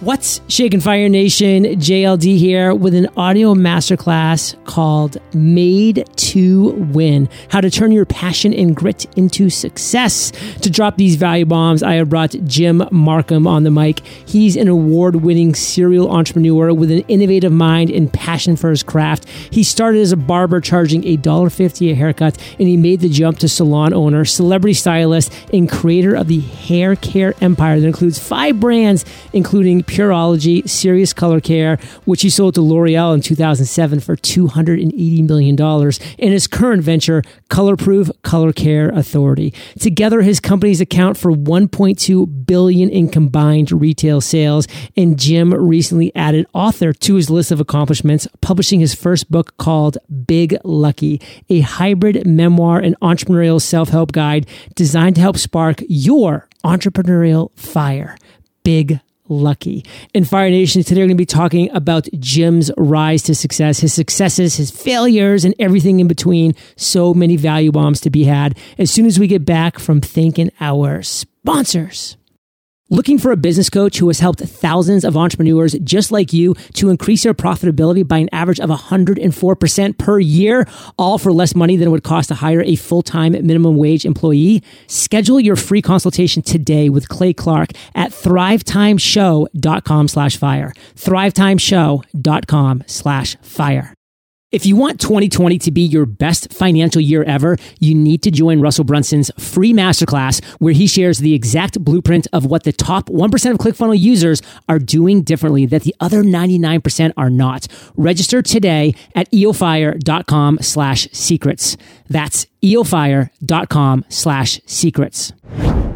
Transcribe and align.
What's 0.00 0.40
Shaking 0.46 0.78
Fire 0.78 1.08
Nation? 1.08 1.64
JLD 1.64 2.38
here 2.38 2.72
with 2.72 2.94
an 2.94 3.08
audio 3.16 3.52
masterclass 3.54 4.54
called 4.64 5.16
Made 5.34 6.08
to 6.14 6.70
Win 6.92 7.28
How 7.48 7.60
to 7.60 7.68
Turn 7.68 7.90
Your 7.90 8.04
Passion 8.04 8.54
and 8.54 8.76
Grit 8.76 9.06
into 9.16 9.50
Success. 9.50 10.30
To 10.60 10.70
drop 10.70 10.98
these 10.98 11.16
value 11.16 11.46
bombs, 11.46 11.82
I 11.82 11.94
have 11.94 12.10
brought 12.10 12.36
Jim 12.44 12.86
Markham 12.92 13.48
on 13.48 13.64
the 13.64 13.72
mic. 13.72 14.06
He's 14.24 14.54
an 14.54 14.68
award 14.68 15.16
winning 15.16 15.56
serial 15.56 16.12
entrepreneur 16.12 16.72
with 16.72 16.92
an 16.92 17.00
innovative 17.08 17.50
mind 17.50 17.90
and 17.90 18.12
passion 18.12 18.54
for 18.54 18.70
his 18.70 18.84
craft. 18.84 19.28
He 19.50 19.64
started 19.64 20.00
as 20.00 20.12
a 20.12 20.16
barber 20.16 20.60
charging 20.60 21.02
$1.50 21.02 21.90
a 21.90 21.94
haircut, 21.96 22.38
and 22.60 22.68
he 22.68 22.76
made 22.76 23.00
the 23.00 23.08
jump 23.08 23.40
to 23.40 23.48
salon 23.48 23.92
owner, 23.92 24.24
celebrity 24.24 24.74
stylist, 24.74 25.34
and 25.52 25.68
creator 25.68 26.14
of 26.14 26.28
the 26.28 26.38
hair 26.38 26.94
care 26.94 27.34
empire 27.40 27.80
that 27.80 27.86
includes 27.86 28.20
five 28.20 28.60
brands, 28.60 29.04
including 29.32 29.82
Pureology, 29.88 30.68
Serious 30.68 31.12
Color 31.12 31.40
Care, 31.40 31.78
which 32.04 32.22
he 32.22 32.30
sold 32.30 32.54
to 32.54 32.60
L'Oreal 32.60 33.14
in 33.14 33.20
2007 33.20 34.00
for 34.00 34.16
$280 34.16 35.26
million, 35.26 35.60
and 35.60 36.32
his 36.32 36.46
current 36.46 36.82
venture, 36.82 37.22
Colorproof 37.48 38.10
Color 38.22 38.52
Care 38.52 38.90
Authority. 38.90 39.52
Together, 39.80 40.20
his 40.20 40.38
companies 40.38 40.80
account 40.80 41.16
for 41.16 41.32
1.2 41.32 42.46
billion 42.46 42.90
in 42.90 43.08
combined 43.08 43.72
retail 43.72 44.20
sales, 44.20 44.68
and 44.96 45.18
Jim 45.18 45.54
recently 45.54 46.14
added 46.14 46.46
author 46.52 46.92
to 46.92 47.14
his 47.14 47.30
list 47.30 47.50
of 47.50 47.58
accomplishments, 47.58 48.28
publishing 48.40 48.80
his 48.80 48.94
first 48.94 49.30
book 49.30 49.56
called 49.56 49.96
Big 50.26 50.56
Lucky, 50.64 51.20
a 51.48 51.60
hybrid 51.60 52.26
memoir 52.26 52.78
and 52.78 52.94
entrepreneurial 53.00 53.60
self-help 53.60 54.12
guide 54.12 54.46
designed 54.74 55.16
to 55.16 55.22
help 55.22 55.38
spark 55.38 55.82
your 55.88 56.48
entrepreneurial 56.64 57.56
fire. 57.58 58.16
Big 58.62 59.00
lucky. 59.28 59.84
In 60.12 60.24
Fire 60.24 60.50
Nation, 60.50 60.82
today 60.82 61.00
we're 61.00 61.06
going 61.06 61.16
to 61.16 61.22
be 61.22 61.26
talking 61.26 61.70
about 61.72 62.08
Jim's 62.18 62.70
rise 62.76 63.22
to 63.22 63.34
success, 63.34 63.78
his 63.78 63.94
successes, 63.94 64.56
his 64.56 64.70
failures, 64.70 65.44
and 65.44 65.54
everything 65.58 66.00
in 66.00 66.08
between. 66.08 66.54
So 66.76 67.14
many 67.14 67.36
value 67.36 67.72
bombs 67.72 68.02
to 68.02 68.10
be 68.10 68.24
had 68.24 68.58
as 68.76 68.90
soon 68.90 69.06
as 69.06 69.18
we 69.18 69.26
get 69.26 69.46
back 69.46 69.78
from 69.78 70.02
thanking 70.02 70.50
our 70.60 71.02
sponsors. 71.02 72.17
Looking 72.90 73.18
for 73.18 73.32
a 73.32 73.36
business 73.36 73.68
coach 73.68 73.98
who 73.98 74.08
has 74.08 74.20
helped 74.20 74.40
thousands 74.40 75.04
of 75.04 75.14
entrepreneurs 75.14 75.76
just 75.84 76.10
like 76.10 76.32
you 76.32 76.54
to 76.72 76.88
increase 76.88 77.22
their 77.22 77.34
profitability 77.34 78.06
by 78.06 78.16
an 78.16 78.30
average 78.32 78.58
of 78.60 78.70
104% 78.70 79.98
per 79.98 80.18
year, 80.18 80.66
all 80.96 81.18
for 81.18 81.30
less 81.30 81.54
money 81.54 81.76
than 81.76 81.88
it 81.88 81.90
would 81.90 82.02
cost 82.02 82.28
to 82.28 82.34
hire 82.36 82.62
a 82.62 82.76
full-time 82.76 83.32
minimum 83.32 83.76
wage 83.76 84.06
employee? 84.06 84.62
Schedule 84.86 85.38
your 85.38 85.56
free 85.56 85.82
consultation 85.82 86.40
today 86.40 86.88
with 86.88 87.10
Clay 87.10 87.34
Clark 87.34 87.72
at 87.94 88.10
thrivetimeshow.com 88.10 90.08
slash 90.08 90.38
fire. 90.38 90.72
thrivetimeshow.com 90.94 92.84
slash 92.86 93.36
fire. 93.42 93.97
If 94.50 94.64
you 94.64 94.76
want 94.76 94.98
2020 94.98 95.58
to 95.58 95.70
be 95.70 95.82
your 95.82 96.06
best 96.06 96.54
financial 96.54 97.02
year 97.02 97.22
ever, 97.24 97.58
you 97.80 97.94
need 97.94 98.22
to 98.22 98.30
join 98.30 98.62
Russell 98.62 98.84
Brunson's 98.84 99.30
free 99.38 99.74
masterclass 99.74 100.42
where 100.58 100.72
he 100.72 100.86
shares 100.86 101.18
the 101.18 101.34
exact 101.34 101.84
blueprint 101.84 102.26
of 102.32 102.46
what 102.46 102.62
the 102.62 102.72
top 102.72 103.10
1% 103.10 103.50
of 103.50 103.58
ClickFunnels 103.58 104.00
users 104.00 104.40
are 104.66 104.78
doing 104.78 105.20
differently 105.20 105.66
that 105.66 105.82
the 105.82 105.94
other 106.00 106.22
99% 106.22 107.12
are 107.18 107.28
not. 107.28 107.66
Register 107.94 108.40
today 108.40 108.94
at 109.14 109.30
eofire.com 109.32 110.60
slash 110.62 111.08
secrets. 111.12 111.76
That's 112.08 112.46
eofire.com 112.62 114.06
slash 114.08 114.60
secrets. 114.64 115.32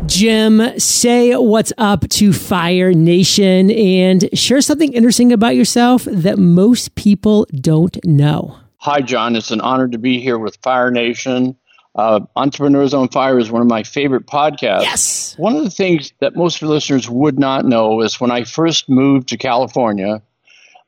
Jim, 0.06 0.78
say 0.78 1.34
what's 1.34 1.72
up 1.78 2.08
to 2.08 2.32
Fire 2.32 2.92
Nation 2.92 3.70
and 3.70 4.28
share 4.36 4.60
something 4.60 4.92
interesting 4.92 5.32
about 5.32 5.54
yourself 5.54 6.04
that 6.04 6.38
most 6.38 6.94
people 6.96 7.46
don't 7.54 7.96
know. 8.04 8.58
Hi, 8.78 9.00
John. 9.00 9.36
It's 9.36 9.52
an 9.52 9.60
honor 9.60 9.86
to 9.86 9.98
be 9.98 10.20
here 10.20 10.38
with 10.38 10.56
Fire 10.62 10.90
Nation. 10.90 11.56
Uh, 11.94 12.20
Entrepreneurs 12.34 12.94
on 12.94 13.08
Fire 13.08 13.38
is 13.38 13.50
one 13.50 13.62
of 13.62 13.68
my 13.68 13.84
favorite 13.84 14.26
podcasts. 14.26 14.82
Yes. 14.82 15.34
One 15.38 15.56
of 15.56 15.62
the 15.62 15.70
things 15.70 16.12
that 16.20 16.34
most 16.34 16.62
listeners 16.62 17.08
would 17.08 17.38
not 17.38 17.64
know 17.64 18.00
is 18.00 18.20
when 18.20 18.30
I 18.30 18.44
first 18.44 18.88
moved 18.88 19.28
to 19.28 19.36
California, 19.36 20.20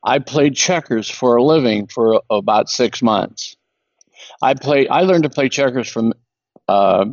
I 0.03 0.19
played 0.19 0.56
checkers 0.56 1.09
for 1.09 1.37
a 1.37 1.43
living 1.43 1.87
for 1.87 2.22
about 2.31 2.69
six 2.69 3.00
months. 3.00 3.56
I 4.43 4.55
played. 4.55 4.89
I 4.89 5.03
learned 5.03 5.22
to 5.22 5.31
play 5.31 5.49
checkers 5.49 5.89
from 5.89 6.15
uh, 6.69 7.06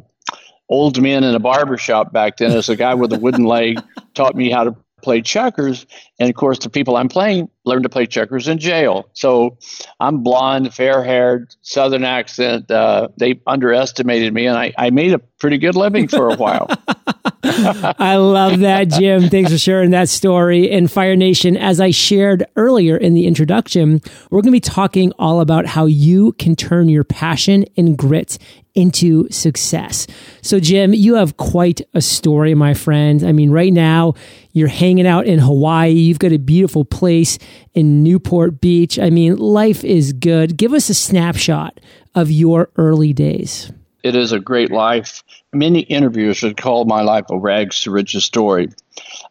old 0.72 1.00
men 1.02 1.24
in 1.24 1.36
a 1.36 1.40
barber 1.40 1.78
shop 1.78 2.12
back 2.12 2.38
then 2.38 2.52
as 2.52 2.70
a 2.70 2.76
guy 2.76 2.96
with 2.96 3.14
a 3.14 3.20
wooden 3.20 3.44
leg 3.44 3.80
taught 4.16 4.36
me 4.36 4.50
how 4.50 4.64
to 4.64 4.76
play 5.02 5.22
checkers. 5.22 5.86
And 6.20 6.30
of 6.30 6.36
course, 6.36 6.59
the 6.59 6.70
people 6.70 6.96
I'm 6.96 7.09
playing 7.09 7.50
learned 7.66 7.84
to 7.84 7.90
play 7.90 8.06
checkers 8.06 8.48
in 8.48 8.58
jail. 8.58 9.09
So 9.14 9.58
I'm 10.00 10.24
blonde, 10.24 10.74
fair 10.74 11.04
haired, 11.04 11.54
southern 11.62 12.04
accent. 12.04 12.72
Uh, 12.72 13.09
they 13.18 13.40
underestimated 13.46 14.34
me, 14.34 14.48
and 14.48 14.58
I, 14.58 14.74
I 14.78 14.90
made 14.92 15.14
a 15.14 15.20
pretty 15.20 15.58
good 15.58 15.76
living 15.76 16.08
for 16.08 16.30
a 16.30 16.36
while. 16.36 16.70
I 17.44 18.16
love 18.16 18.59
that, 18.59 18.90
Jim. 18.90 19.30
Thanks 19.30 19.52
for 19.52 19.58
sharing 19.58 19.92
that 19.92 20.09
story. 20.09 20.70
In 20.70 20.88
Fire 20.88 21.16
Nation, 21.16 21.56
as 21.58 21.80
I 21.80 21.92
shared 21.92 22.46
earlier 22.56 22.98
in 22.98 23.14
the 23.14 23.28
introduction, 23.28 24.02
we're 24.30 24.42
going 24.42 24.46
to 24.46 24.52
be 24.52 24.59
talking 24.59 25.12
all 25.20 25.42
about 25.42 25.66
how 25.66 25.86
you 25.86 26.34
can 26.34 26.56
turn 26.56 26.90
your 26.90 27.04
passion 27.04 27.66
and 27.78 27.98
grit 27.98 28.38
into 28.74 29.30
success. 29.30 30.08
So, 30.42 30.59
Jim, 30.59 30.94
you 30.94 31.16
have 31.16 31.38
quite 31.38 31.82
a 31.94 32.02
story, 32.02 32.56
my 32.56 32.74
friend. 32.74 33.24
I 33.24 33.32
mean, 33.32 33.52
right 33.52 33.74
now, 33.74 34.14
you're 34.53 34.68
hanging 34.68 35.08
out 35.08 35.26
in 35.26 35.40
Hawaii. 35.40 35.92
You've 35.92 36.20
got 36.20 36.32
a 36.32 36.38
beautiful 36.38 36.86
place 36.86 37.38
in 37.74 38.03
Newport 38.03 38.62
Beach. 38.62 38.98
I 38.98 39.09
mean, 39.09 39.36
life 39.36 39.84
is 39.84 40.14
good. 40.14 40.58
Give 40.58 40.74
us 40.74 40.90
a 40.90 40.94
snapshot 40.94 41.80
of 42.16 42.32
your 42.32 42.70
early 42.78 43.14
days. 43.14 43.72
It 44.04 44.16
is 44.16 44.32
a 44.32 44.40
great 44.40 44.72
life. 44.72 45.24
Many 45.54 45.82
interviewers 45.82 46.42
would 46.42 46.58
call 46.58 46.86
my 46.86 47.02
life 47.02 47.26
a 47.30 47.38
rags 47.38 47.82
to 47.82 47.92
riches 47.92 48.26
story. 48.26 48.70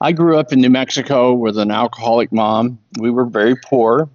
I 0.01 0.13
grew 0.13 0.39
up 0.39 0.53
in 0.53 0.61
New 0.61 0.71
Mexico 0.71 1.33
with 1.35 1.59
an 1.59 1.71
alcoholic 1.71 2.33
mom. 2.33 2.79
We 2.99 3.11
were 3.11 3.25
very 3.25 3.57
poor. 3.57 4.09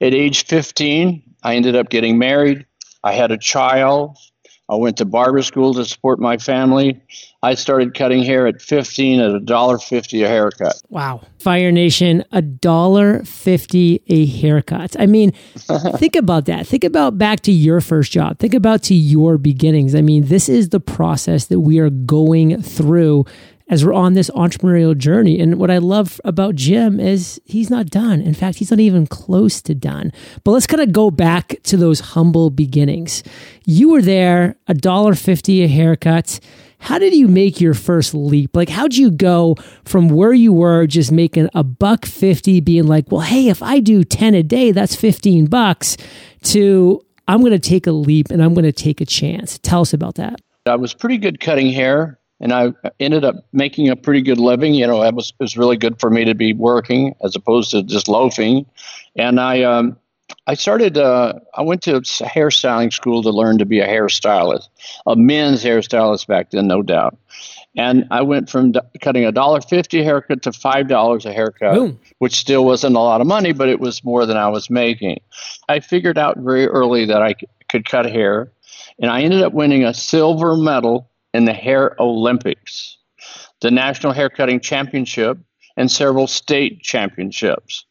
At 0.00 0.14
age 0.14 0.44
15, 0.44 1.22
I 1.42 1.56
ended 1.56 1.74
up 1.74 1.90
getting 1.90 2.18
married. 2.18 2.66
I 3.02 3.12
had 3.12 3.32
a 3.32 3.38
child. 3.38 4.16
I 4.68 4.76
went 4.76 4.98
to 4.98 5.04
barber 5.04 5.42
school 5.42 5.74
to 5.74 5.84
support 5.84 6.20
my 6.20 6.36
family. 6.36 7.00
I 7.42 7.54
started 7.54 7.94
cutting 7.94 8.24
hair 8.24 8.48
at 8.48 8.60
15 8.60 9.20
at 9.20 9.30
a 9.30 9.38
dollar 9.38 9.78
fifty 9.78 10.24
a 10.24 10.28
haircut. 10.28 10.82
Wow. 10.88 11.22
Fire 11.38 11.70
Nation, 11.70 12.24
a 12.32 12.42
dollar 12.42 13.22
fifty 13.24 14.02
a 14.08 14.26
haircut. 14.26 14.96
I 14.98 15.06
mean, 15.06 15.30
think 15.96 16.16
about 16.16 16.46
that. 16.46 16.66
Think 16.66 16.82
about 16.82 17.16
back 17.16 17.40
to 17.40 17.52
your 17.52 17.80
first 17.80 18.10
job. 18.10 18.40
Think 18.40 18.54
about 18.54 18.82
to 18.84 18.94
your 18.94 19.38
beginnings. 19.38 19.94
I 19.94 20.00
mean, 20.00 20.24
this 20.26 20.48
is 20.48 20.70
the 20.70 20.80
process 20.80 21.46
that 21.46 21.60
we 21.60 21.78
are 21.78 21.90
going 21.90 22.60
through 22.60 23.24
as 23.70 23.84
we're 23.84 23.92
on 23.92 24.14
this 24.14 24.30
entrepreneurial 24.30 24.96
journey. 24.96 25.38
And 25.38 25.58
what 25.58 25.70
I 25.70 25.78
love 25.78 26.20
about 26.24 26.54
Jim 26.54 26.98
is 26.98 27.40
he's 27.44 27.70
not 27.70 27.86
done. 27.86 28.20
In 28.20 28.34
fact, 28.34 28.58
he's 28.58 28.70
not 28.70 28.80
even 28.80 29.06
close 29.06 29.60
to 29.62 29.74
done. 29.74 30.10
But 30.42 30.52
let's 30.52 30.66
kind 30.66 30.82
of 30.82 30.90
go 30.90 31.10
back 31.10 31.56
to 31.64 31.76
those 31.76 32.00
humble 32.00 32.50
beginnings. 32.50 33.22
You 33.64 33.90
were 33.90 34.02
there, 34.02 34.56
a 34.66 34.74
dollar 34.74 35.14
fifty 35.14 35.62
a 35.62 35.68
haircut. 35.68 36.40
How 36.78 36.98
did 36.98 37.14
you 37.14 37.28
make 37.28 37.60
your 37.60 37.74
first 37.74 38.14
leap? 38.14 38.56
Like, 38.56 38.68
how'd 38.68 38.94
you 38.94 39.10
go 39.10 39.56
from 39.84 40.08
where 40.08 40.32
you 40.32 40.52
were 40.52 40.86
just 40.86 41.12
making 41.12 41.48
a 41.54 41.62
buck 41.64 42.06
50, 42.06 42.60
being 42.60 42.86
like, 42.86 43.10
well, 43.10 43.20
hey, 43.20 43.48
if 43.48 43.62
I 43.62 43.80
do 43.80 44.04
10 44.04 44.34
a 44.34 44.42
day, 44.42 44.70
that's 44.72 44.94
15 44.94 45.46
bucks, 45.46 45.96
to 46.44 47.04
I'm 47.26 47.40
going 47.40 47.52
to 47.52 47.58
take 47.58 47.86
a 47.86 47.92
leap 47.92 48.30
and 48.30 48.42
I'm 48.42 48.54
going 48.54 48.64
to 48.64 48.72
take 48.72 49.00
a 49.00 49.06
chance. 49.06 49.58
Tell 49.58 49.82
us 49.82 49.92
about 49.92 50.14
that. 50.14 50.40
I 50.66 50.76
was 50.76 50.94
pretty 50.94 51.18
good 51.18 51.40
cutting 51.40 51.70
hair 51.70 52.18
and 52.40 52.52
I 52.52 52.72
ended 53.00 53.24
up 53.24 53.36
making 53.52 53.88
a 53.88 53.96
pretty 53.96 54.22
good 54.22 54.38
living. 54.38 54.74
You 54.74 54.86
know, 54.86 55.02
it 55.02 55.14
was, 55.14 55.30
it 55.30 55.42
was 55.42 55.56
really 55.56 55.76
good 55.76 56.00
for 56.00 56.10
me 56.10 56.24
to 56.24 56.34
be 56.34 56.52
working 56.52 57.14
as 57.22 57.36
opposed 57.36 57.70
to 57.72 57.82
just 57.82 58.08
loafing. 58.08 58.64
And 59.16 59.40
I, 59.40 59.62
um, 59.62 59.98
I 60.46 60.54
started. 60.54 60.96
Uh, 60.98 61.34
I 61.54 61.62
went 61.62 61.82
to 61.82 61.92
hairstyling 62.00 62.92
school 62.92 63.22
to 63.22 63.30
learn 63.30 63.58
to 63.58 63.66
be 63.66 63.80
a 63.80 63.86
hairstylist, 63.86 64.68
a 65.06 65.16
men's 65.16 65.62
hairstylist 65.62 66.26
back 66.26 66.50
then, 66.50 66.66
no 66.66 66.82
doubt. 66.82 67.16
And 67.76 68.06
I 68.10 68.22
went 68.22 68.50
from 68.50 68.72
d- 68.72 68.80
cutting 69.00 69.24
a 69.24 69.32
dollar 69.32 69.60
fifty 69.60 70.02
haircut 70.02 70.42
to 70.42 70.52
five 70.52 70.88
dollars 70.88 71.26
a 71.26 71.32
haircut, 71.32 71.74
Boom. 71.74 72.00
which 72.18 72.36
still 72.36 72.64
wasn't 72.64 72.96
a 72.96 73.00
lot 73.00 73.20
of 73.20 73.26
money, 73.26 73.52
but 73.52 73.68
it 73.68 73.80
was 73.80 74.02
more 74.04 74.26
than 74.26 74.36
I 74.36 74.48
was 74.48 74.70
making. 74.70 75.20
I 75.68 75.80
figured 75.80 76.18
out 76.18 76.38
very 76.38 76.66
early 76.66 77.04
that 77.06 77.22
I 77.22 77.34
c- 77.38 77.46
could 77.68 77.88
cut 77.88 78.06
hair, 78.06 78.50
and 78.98 79.10
I 79.10 79.22
ended 79.22 79.42
up 79.42 79.52
winning 79.52 79.84
a 79.84 79.94
silver 79.94 80.56
medal 80.56 81.10
in 81.34 81.44
the 81.44 81.52
Hair 81.52 81.94
Olympics, 82.00 82.96
the 83.60 83.70
National 83.70 84.12
Haircutting 84.12 84.60
Championship, 84.60 85.38
and 85.76 85.90
several 85.90 86.26
state 86.26 86.82
championships 86.82 87.84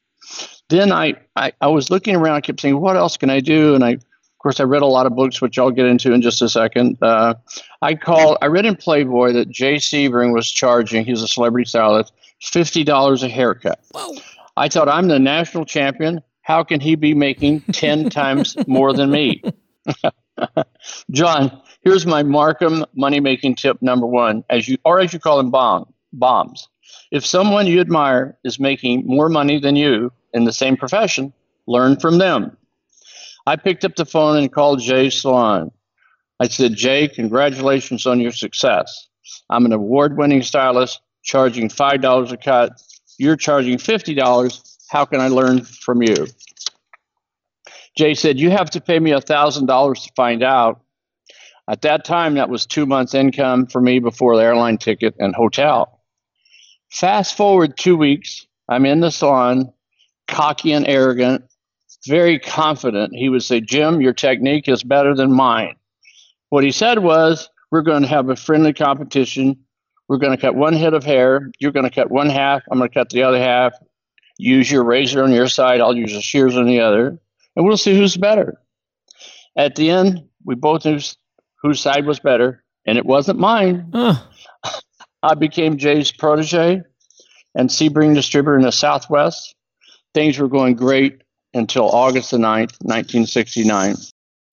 then 0.69 0.91
I, 0.91 1.15
I, 1.35 1.51
I 1.61 1.67
was 1.67 1.89
looking 1.89 2.15
around, 2.15 2.35
I 2.35 2.41
kept 2.41 2.61
saying, 2.61 2.79
what 2.79 2.97
else 2.97 3.17
can 3.17 3.29
I 3.29 3.39
do? 3.39 3.75
And 3.75 3.83
I, 3.83 3.91
of 3.91 4.39
course, 4.39 4.59
I 4.59 4.63
read 4.63 4.81
a 4.81 4.87
lot 4.87 5.05
of 5.05 5.15
books, 5.15 5.41
which 5.41 5.57
I'll 5.57 5.71
get 5.71 5.85
into 5.85 6.13
in 6.13 6.21
just 6.21 6.41
a 6.41 6.49
second. 6.49 6.97
Uh, 7.01 7.35
I 7.81 7.95
call 7.95 8.37
I 8.41 8.47
read 8.47 8.65
in 8.65 8.75
Playboy 8.75 9.33
that 9.33 9.49
Jay 9.49 9.75
Sebring 9.75 10.33
was 10.33 10.51
charging. 10.51 11.05
He's 11.05 11.21
a 11.21 11.27
celebrity 11.27 11.67
stylist, 11.67 12.13
fifty 12.41 12.83
dollars 12.83 13.23
a 13.23 13.29
haircut. 13.29 13.79
Whoa. 13.91 14.15
I 14.55 14.69
thought 14.69 14.89
I'm 14.89 15.07
the 15.07 15.19
national 15.19 15.65
champion. 15.65 16.21
How 16.41 16.63
can 16.63 16.79
he 16.79 16.95
be 16.95 17.13
making 17.13 17.61
ten 17.71 18.09
times 18.11 18.55
more 18.67 18.93
than 18.93 19.09
me? 19.09 19.41
John, 21.11 21.61
here's 21.81 22.05
my 22.05 22.23
Markham 22.23 22.85
money 22.93 23.19
making 23.19 23.55
tip 23.55 23.81
number 23.81 24.05
one, 24.05 24.43
as 24.49 24.67
you 24.67 24.77
or 24.85 24.99
as 24.99 25.13
you 25.13 25.19
call 25.19 25.37
them 25.37 25.49
bomb 25.49 25.91
bombs. 26.13 26.67
If 27.11 27.25
someone 27.25 27.67
you 27.67 27.79
admire 27.79 28.37
is 28.43 28.59
making 28.59 29.05
more 29.05 29.29
money 29.29 29.59
than 29.59 29.75
you 29.75 30.11
in 30.37 30.45
the 30.45 30.53
same 30.53 30.77
profession, 30.77 31.33
learn 31.67 31.99
from 31.99 32.19
them. 32.19 32.55
I 33.45 33.55
picked 33.55 33.83
up 33.83 33.95
the 33.95 34.05
phone 34.05 34.37
and 34.37 34.51
called 34.51 34.81
Jay 34.81 35.09
Salon. 35.09 35.71
I 36.39 36.47
said, 36.47 36.75
Jay, 36.75 37.07
congratulations 37.07 38.05
on 38.05 38.19
your 38.19 38.31
success. 38.31 39.07
I'm 39.49 39.65
an 39.65 39.73
award 39.73 40.17
winning 40.17 40.43
stylist 40.43 41.01
charging 41.23 41.67
$5 41.67 42.31
a 42.31 42.37
cut. 42.37 42.81
You're 43.17 43.35
charging 43.35 43.77
$50. 43.77 44.77
How 44.89 45.05
can 45.05 45.19
I 45.19 45.27
learn 45.27 45.63
from 45.63 46.01
you? 46.01 46.27
Jay 47.97 48.13
said, 48.13 48.39
You 48.39 48.51
have 48.51 48.69
to 48.71 48.81
pay 48.81 48.99
me 48.99 49.11
$1,000 49.11 50.03
to 50.03 50.11
find 50.15 50.43
out. 50.43 50.81
At 51.69 51.81
that 51.81 52.05
time, 52.05 52.35
that 52.35 52.49
was 52.49 52.65
two 52.65 52.85
months' 52.85 53.13
income 53.13 53.65
for 53.65 53.81
me 53.81 53.99
before 53.99 54.37
the 54.37 54.43
airline 54.43 54.77
ticket 54.77 55.15
and 55.19 55.35
hotel. 55.35 55.99
Fast 56.89 57.35
forward 57.35 57.77
two 57.77 57.97
weeks, 57.97 58.45
I'm 58.69 58.85
in 58.85 59.01
the 59.01 59.11
salon, 59.11 59.73
cocky 60.27 60.71
and 60.71 60.87
arrogant, 60.87 61.43
very 62.07 62.39
confident. 62.39 63.13
He 63.15 63.29
would 63.29 63.43
say, 63.43 63.61
Jim, 63.61 64.01
your 64.01 64.13
technique 64.13 64.67
is 64.67 64.83
better 64.83 65.15
than 65.15 65.31
mine. 65.31 65.75
What 66.49 66.63
he 66.63 66.71
said 66.71 66.99
was, 66.99 67.49
We're 67.71 67.81
going 67.81 68.03
to 68.03 68.07
have 68.07 68.29
a 68.29 68.35
friendly 68.35 68.73
competition. 68.73 69.65
We're 70.07 70.19
going 70.19 70.35
to 70.35 70.41
cut 70.41 70.55
one 70.55 70.73
head 70.73 70.93
of 70.93 71.03
hair. 71.03 71.51
You're 71.59 71.73
going 71.73 71.89
to 71.89 71.93
cut 71.93 72.09
one 72.09 72.29
half. 72.29 72.63
I'm 72.71 72.77
going 72.77 72.89
to 72.89 72.93
cut 72.93 73.09
the 73.09 73.23
other 73.23 73.39
half. 73.39 73.73
Use 74.37 74.71
your 74.71 74.85
razor 74.85 75.23
on 75.23 75.33
your 75.33 75.47
side. 75.47 75.81
I'll 75.81 75.95
use 75.95 76.13
the 76.13 76.21
shears 76.21 76.55
on 76.55 76.65
the 76.65 76.79
other 76.79 77.19
and 77.57 77.65
we'll 77.65 77.75
see 77.75 77.97
who's 77.97 78.15
better. 78.15 78.61
At 79.57 79.75
the 79.75 79.89
end, 79.89 80.23
we 80.45 80.53
both 80.53 80.85
knew 80.85 80.99
whose 81.61 81.81
side 81.81 82.05
was 82.05 82.19
better, 82.19 82.63
and 82.85 82.99
it 82.99 83.05
wasn't 83.05 83.39
mine. 83.39 83.91
I 85.23 85.33
became 85.33 85.77
Jay's 85.77 86.11
protege 86.11 86.83
and 87.55 87.69
Sebring 87.69 88.13
distributor 88.13 88.55
in 88.55 88.61
the 88.61 88.71
Southwest. 88.71 89.55
Things 90.17 90.39
were 90.39 90.47
going 90.47 90.73
great 90.73 91.21
until 91.53 91.87
August 91.91 92.31
the 92.31 92.37
9th, 92.37 92.73
1969. 92.81 93.97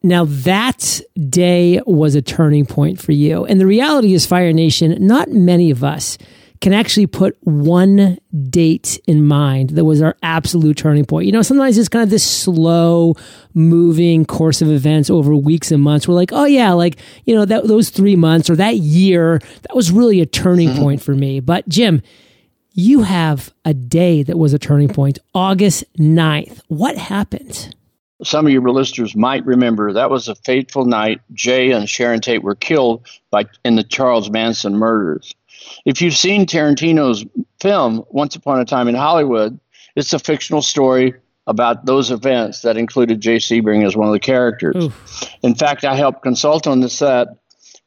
Now, 0.03 0.27
that 0.27 1.01
day 1.31 1.81
was 1.87 2.15
a 2.15 2.21
turning 2.21 2.67
point 2.67 3.01
for 3.01 3.13
you. 3.13 3.47
And 3.47 3.59
the 3.59 3.65
reality 3.65 4.13
is, 4.13 4.27
Fire 4.27 4.53
Nation, 4.53 4.95
not 5.07 5.31
many 5.31 5.71
of 5.71 5.83
us 5.83 6.19
can 6.61 6.75
actually 6.75 7.07
put 7.07 7.39
one 7.41 8.19
date 8.51 9.01
in 9.07 9.25
mind 9.25 9.71
that 9.71 9.87
was 9.87 10.03
our 10.03 10.19
absolute 10.23 10.77
turning 10.77 11.07
point. 11.07 11.25
You 11.25 11.33
know, 11.33 11.41
sometimes 11.41 11.79
it's 11.79 11.89
kind 11.89 12.03
of 12.03 12.11
this 12.11 12.31
slow 12.31 13.15
moving 13.55 14.27
course 14.27 14.61
of 14.61 14.71
events 14.71 15.09
over 15.09 15.35
weeks 15.35 15.73
and 15.73 15.83
months. 15.83 16.07
We're 16.07 16.13
like, 16.13 16.35
oh 16.35 16.45
yeah, 16.45 16.75
like, 16.75 16.99
you 17.25 17.35
know, 17.35 17.47
that, 17.47 17.67
those 17.69 17.89
three 17.89 18.17
months 18.17 18.51
or 18.51 18.57
that 18.57 18.77
year, 18.77 19.39
that 19.63 19.75
was 19.75 19.91
really 19.91 20.21
a 20.21 20.27
turning 20.27 20.69
mm-hmm. 20.69 20.83
point 20.83 21.03
for 21.03 21.15
me. 21.15 21.41
But 21.41 21.67
Jim, 21.71 22.03
you 22.75 23.03
have 23.03 23.55
a 23.65 23.73
day 23.73 24.23
that 24.25 24.37
was 24.37 24.53
a 24.53 24.59
turning 24.59 24.89
point, 24.89 25.19
August 25.35 25.85
9th. 25.97 26.61
What 26.69 26.97
happened? 26.97 27.75
Some 28.23 28.47
of 28.47 28.53
your 28.53 28.69
listeners 28.69 29.15
might 29.15 29.47
remember 29.47 29.93
that 29.93 30.11
was 30.11 30.29
a 30.29 30.35
fateful 30.35 30.85
night. 30.85 31.21
Jay 31.33 31.71
and 31.71 31.89
Sharon 31.89 32.21
Tate 32.21 32.43
were 32.43 32.55
killed 32.55 33.07
by 33.31 33.47
in 33.65 33.77
the 33.77 33.85
Charles 33.85 34.31
Manson 34.31 34.77
murders. 34.77 35.35
If 35.85 36.03
you've 36.03 36.17
seen 36.17 36.47
Tarantino's 36.47 37.25
film, 37.61 38.05
Once 38.11 38.35
Upon 38.35 38.61
a 38.61 38.65
Time 38.65 38.89
in 38.89 38.95
Hollywood, 38.95 39.59
it's 39.95 40.13
a 40.13 40.19
fictional 40.19 40.63
story 40.63 41.15
about 41.47 41.87
those 41.87 42.11
events 42.11 42.63
that 42.63 42.77
included 42.77 43.21
Jay 43.21 43.37
Sebring 43.37 43.87
as 43.87 43.97
one 43.97 44.09
of 44.09 44.15
the 44.15 44.21
characters. 44.21 44.77
Oof. 44.77 45.25
In 45.43 45.55
fact, 45.55 45.85
I 45.85 45.95
helped 45.95 46.23
consult 46.23 46.67
on 46.67 46.81
the 46.81 46.89
set 46.89 47.29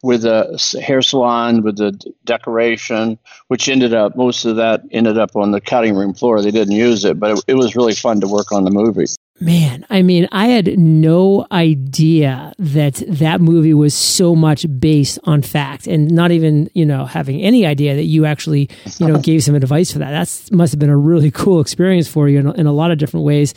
with 0.04 0.26
a 0.26 0.80
hair 0.82 1.02
salon, 1.02 1.64
with 1.64 1.78
the 1.78 1.92
decoration, 2.24 3.18
which 3.48 3.68
ended 3.68 3.94
up, 3.94 4.16
most 4.16 4.46
of 4.46 4.58
that 4.58 4.84
ended 4.92 5.18
up 5.18 5.36
on 5.36 5.52
the 5.52 5.62
cutting 5.62 5.96
room 5.96 6.14
floor. 6.14 6.42
They 6.42 6.52
didn't 6.52 6.76
use 6.76 7.04
it, 7.04 7.20
but 7.20 7.32
it, 7.32 7.44
it 7.48 7.54
was 7.56 7.76
really 7.76 7.96
fun 7.96 8.22
to 8.22 8.28
work 8.28 8.52
on 8.52 8.64
the 8.64 8.72
movie. 8.72 9.08
Man, 9.40 9.86
I 9.92 10.02
mean, 10.02 10.28
I 10.32 10.48
had 10.48 10.80
no 10.80 11.46
idea 11.52 12.54
that 12.58 13.04
that 13.08 13.40
movie 13.40 13.74
was 13.76 13.94
so 13.94 14.36
much 14.36 14.66
based 14.80 15.20
on 15.26 15.44
fact 15.44 15.86
and 15.86 16.10
not 16.10 16.32
even, 16.32 16.72
you 16.74 16.88
know, 16.88 17.06
having 17.06 17.40
any 17.42 17.64
idea 17.64 17.96
that 17.96 18.06
you 18.06 18.26
actually, 18.26 18.68
you 18.98 19.08
know, 19.08 19.20
gave 19.22 19.44
some 19.44 19.54
advice 19.54 19.92
for 19.92 20.00
that. 20.00 20.10
That 20.10 20.56
must 20.56 20.74
have 20.74 20.80
been 20.80 20.90
a 20.90 20.98
really 20.98 21.30
cool 21.30 21.62
experience 21.62 22.08
for 22.08 22.28
you 22.28 22.40
in, 22.40 22.48
in 22.60 22.66
a 22.66 22.72
lot 22.72 22.90
of 22.90 22.98
different 22.98 23.28
ways. 23.28 23.54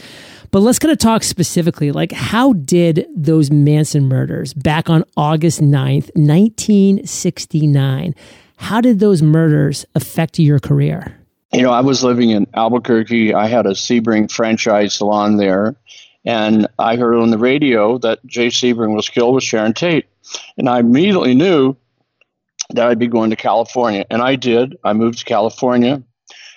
But 0.50 0.60
let's 0.60 0.78
kind 0.78 0.92
of 0.92 0.98
talk 0.98 1.22
specifically 1.22 1.92
like 1.92 2.12
how 2.12 2.54
did 2.54 3.06
those 3.14 3.50
Manson 3.50 4.06
murders 4.06 4.52
back 4.52 4.90
on 4.90 5.04
August 5.16 5.60
9th, 5.60 6.10
1969, 6.16 8.14
how 8.56 8.80
did 8.80 8.98
those 8.98 9.22
murders 9.22 9.86
affect 9.94 10.38
your 10.38 10.58
career? 10.58 11.20
you 11.52 11.62
know, 11.62 11.72
I 11.72 11.80
was 11.80 12.04
living 12.04 12.30
in 12.30 12.46
Albuquerque. 12.54 13.34
I 13.34 13.46
had 13.46 13.66
a 13.66 13.70
Sebring 13.70 14.30
franchise 14.30 14.94
salon 14.94 15.36
there, 15.36 15.74
and 16.24 16.68
I 16.78 16.96
heard 16.96 17.16
on 17.16 17.30
the 17.30 17.38
radio 17.38 17.98
that 17.98 18.24
Jay 18.24 18.48
Sebring 18.48 18.94
was 18.94 19.08
killed 19.08 19.34
with 19.34 19.44
Sharon 19.44 19.74
Tate, 19.74 20.06
and 20.56 20.68
I 20.68 20.78
immediately 20.78 21.34
knew 21.34 21.76
that 22.70 22.86
I'd 22.86 23.00
be 23.00 23.08
going 23.08 23.30
to 23.30 23.36
California, 23.36 24.06
and 24.10 24.22
I 24.22 24.36
did. 24.36 24.78
I 24.84 24.92
moved 24.92 25.18
to 25.18 25.24
California. 25.24 26.02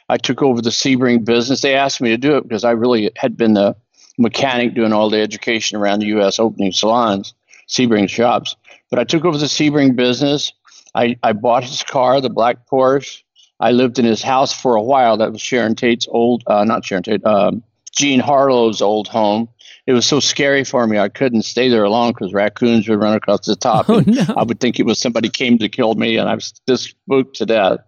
I 0.09 0.17
took 0.17 0.43
over 0.43 0.61
the 0.61 0.69
Sebring 0.69 1.25
business. 1.25 1.61
They 1.61 1.75
asked 1.75 2.01
me 2.01 2.09
to 2.09 2.17
do 2.17 2.37
it 2.37 2.43
because 2.43 2.63
I 2.63 2.71
really 2.71 3.09
had 3.15 3.35
been 3.35 3.53
the 3.53 3.75
mechanic 4.17 4.73
doing 4.73 4.93
all 4.93 5.09
the 5.09 5.21
education 5.21 5.77
around 5.77 5.99
the 5.99 6.07
U.S. 6.07 6.39
opening 6.39 6.71
salons, 6.71 7.33
Sebring 7.67 8.09
shops. 8.09 8.55
But 8.89 8.99
I 8.99 9.03
took 9.03 9.25
over 9.25 9.37
the 9.37 9.45
Sebring 9.45 9.95
business. 9.95 10.53
I, 10.95 11.17
I 11.23 11.33
bought 11.33 11.63
his 11.63 11.81
car, 11.83 12.21
the 12.21 12.29
black 12.29 12.67
Porsche. 12.67 13.23
I 13.59 13.71
lived 13.71 13.97
in 13.97 14.05
his 14.05 14.21
house 14.21 14.53
for 14.53 14.75
a 14.75 14.81
while. 14.81 15.17
That 15.17 15.31
was 15.31 15.41
Sharon 15.41 15.75
Tate's 15.75 16.07
old, 16.09 16.43
uh, 16.47 16.63
not 16.63 16.85
Sharon 16.85 17.03
Tate, 17.03 17.25
um, 17.25 17.63
Jean 17.95 18.19
Harlow's 18.19 18.81
old 18.81 19.07
home. 19.07 19.47
It 19.85 19.93
was 19.93 20.05
so 20.05 20.19
scary 20.19 20.63
for 20.63 20.85
me. 20.87 20.97
I 20.97 21.09
couldn't 21.09 21.43
stay 21.43 21.69
there 21.69 21.87
long 21.89 22.11
because 22.11 22.33
raccoons 22.33 22.87
would 22.87 23.01
run 23.01 23.15
across 23.15 23.45
the 23.45 23.55
top. 23.55 23.89
Oh, 23.89 24.01
no. 24.05 24.25
I 24.35 24.43
would 24.43 24.59
think 24.59 24.79
it 24.79 24.85
was 24.85 24.99
somebody 24.99 25.29
came 25.29 25.57
to 25.59 25.69
kill 25.69 25.95
me, 25.95 26.17
and 26.17 26.29
I 26.29 26.35
was 26.35 26.53
just 26.67 26.89
spooked 26.89 27.37
to 27.37 27.45
death. 27.45 27.79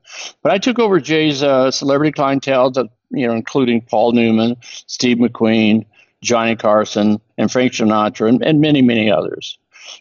But 0.43 0.51
I 0.51 0.57
took 0.57 0.77
over 0.77 0.99
Jay's 0.99 1.41
uh, 1.41 1.71
celebrity 1.71 2.11
clientele, 2.11 2.71
that, 2.71 2.87
you 3.11 3.27
know, 3.27 3.33
including 3.33 3.81
Paul 3.81 4.11
Newman, 4.11 4.57
Steve 4.87 5.17
McQueen, 5.17 5.85
Johnny 6.25 6.55
Carson, 6.55 7.21
and 7.37 7.51
Frank 7.51 7.73
Sinatra, 7.73 8.27
and, 8.27 8.43
and 8.43 8.59
many, 8.59 8.81
many 8.81 9.11
others. 9.11 9.57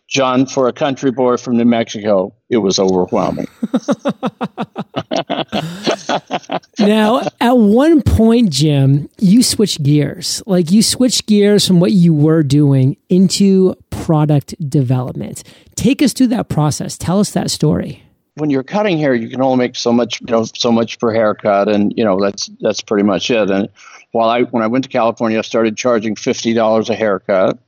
John, 0.08 0.46
for 0.46 0.68
a 0.68 0.72
country 0.72 1.10
boy 1.10 1.36
from 1.36 1.56
New 1.56 1.64
Mexico, 1.64 2.34
it 2.48 2.58
was 2.58 2.78
overwhelming. 2.78 3.48
now, 6.78 7.22
at 7.40 7.58
one 7.58 8.02
point, 8.02 8.50
Jim, 8.50 9.08
you 9.18 9.42
switched 9.42 9.82
gears. 9.82 10.42
Like 10.46 10.70
you 10.70 10.82
switched 10.82 11.26
gears 11.26 11.66
from 11.66 11.80
what 11.80 11.92
you 11.92 12.14
were 12.14 12.42
doing 12.42 12.96
into 13.08 13.74
product 13.90 14.54
development. 14.68 15.42
Take 15.74 16.02
us 16.02 16.12
through 16.12 16.28
that 16.28 16.48
process. 16.48 16.96
Tell 16.96 17.20
us 17.20 17.32
that 17.32 17.50
story. 17.50 18.02
When 18.36 18.50
you're 18.50 18.64
cutting 18.64 18.98
hair, 18.98 19.14
you 19.14 19.28
can 19.28 19.42
only 19.42 19.58
make 19.58 19.76
so 19.76 19.92
much, 19.92 20.20
you 20.20 20.26
know, 20.28 20.44
so 20.44 20.72
much 20.72 20.98
per 20.98 21.12
haircut, 21.12 21.68
and 21.68 21.92
you 21.96 22.04
know 22.04 22.20
that's 22.20 22.50
that's 22.60 22.80
pretty 22.80 23.04
much 23.04 23.30
it. 23.30 23.48
And 23.48 23.68
while 24.14 24.28
I 24.28 24.42
when 24.42 24.62
I 24.62 24.68
went 24.68 24.84
to 24.84 24.90
California, 24.90 25.38
I 25.38 25.42
started 25.42 25.76
charging 25.76 26.14
fifty 26.14 26.54
dollars 26.54 26.88
a 26.88 26.94
haircut 26.94 27.58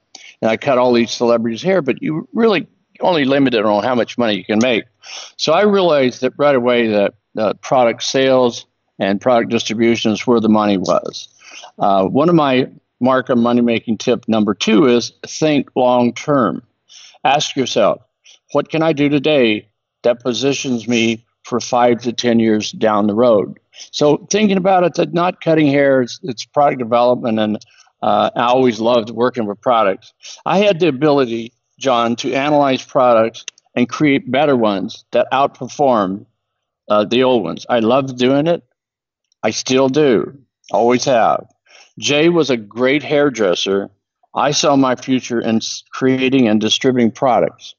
and 0.40 0.50
I 0.50 0.56
cut 0.56 0.78
all 0.78 0.92
these 0.92 1.10
celebrities' 1.10 1.62
hair, 1.62 1.82
but 1.82 2.00
you 2.00 2.28
really 2.32 2.68
only 3.00 3.24
limited 3.24 3.64
on 3.64 3.82
how 3.82 3.94
much 3.94 4.16
money 4.16 4.36
you 4.36 4.44
can 4.44 4.60
make. 4.60 4.84
So 5.36 5.52
I 5.52 5.62
realized 5.62 6.20
that 6.20 6.32
right 6.36 6.54
away 6.54 6.86
that 6.88 7.14
uh, 7.36 7.54
product 7.54 8.04
sales 8.04 8.64
and 8.98 9.20
product 9.20 9.50
distribution 9.50 10.12
is 10.12 10.26
where 10.26 10.40
the 10.40 10.48
money 10.48 10.78
was. 10.78 11.28
Uh, 11.78 12.06
one 12.06 12.28
of 12.28 12.34
my 12.34 12.70
Markham 13.00 13.42
money 13.42 13.60
making 13.60 13.98
tip 13.98 14.26
number 14.28 14.54
two 14.54 14.86
is 14.86 15.12
think 15.26 15.68
long 15.74 16.14
term. 16.14 16.62
Ask 17.24 17.56
yourself, 17.56 18.02
what 18.52 18.70
can 18.70 18.82
I 18.82 18.92
do 18.92 19.08
today 19.08 19.68
that 20.04 20.22
positions 20.22 20.86
me 20.86 21.26
for 21.42 21.60
five 21.60 22.02
to 22.02 22.12
10 22.12 22.38
years 22.38 22.70
down 22.70 23.08
the 23.08 23.14
road? 23.14 23.58
So 23.90 24.26
thinking 24.30 24.56
about 24.56 24.84
it, 24.84 24.94
that 24.94 25.12
not 25.12 25.40
cutting 25.40 25.66
hair, 25.66 26.02
it's, 26.02 26.20
it's 26.22 26.44
product 26.44 26.78
development 26.78 27.38
and 27.38 27.58
uh, 28.02 28.30
I 28.36 28.44
always 28.44 28.80
loved 28.80 29.10
working 29.10 29.46
with 29.46 29.60
products. 29.60 30.12
I 30.44 30.58
had 30.58 30.80
the 30.80 30.88
ability, 30.88 31.52
John, 31.78 32.16
to 32.16 32.32
analyze 32.32 32.84
products 32.84 33.44
and 33.74 33.88
create 33.88 34.30
better 34.30 34.56
ones 34.56 35.04
that 35.12 35.26
outperform 35.32 36.26
uh, 36.88 37.04
the 37.04 37.22
old 37.22 37.42
ones. 37.42 37.66
I 37.68 37.80
loved 37.80 38.18
doing 38.18 38.46
it. 38.46 38.62
I 39.42 39.50
still 39.50 39.88
do. 39.88 40.38
Always 40.70 41.04
have. 41.04 41.46
Jay 41.98 42.28
was 42.28 42.50
a 42.50 42.56
great 42.56 43.02
hairdresser. 43.02 43.90
I 44.34 44.50
saw 44.50 44.76
my 44.76 44.96
future 44.96 45.40
in 45.40 45.60
creating 45.90 46.48
and 46.48 46.60
distributing 46.60 47.10
products. 47.10 47.74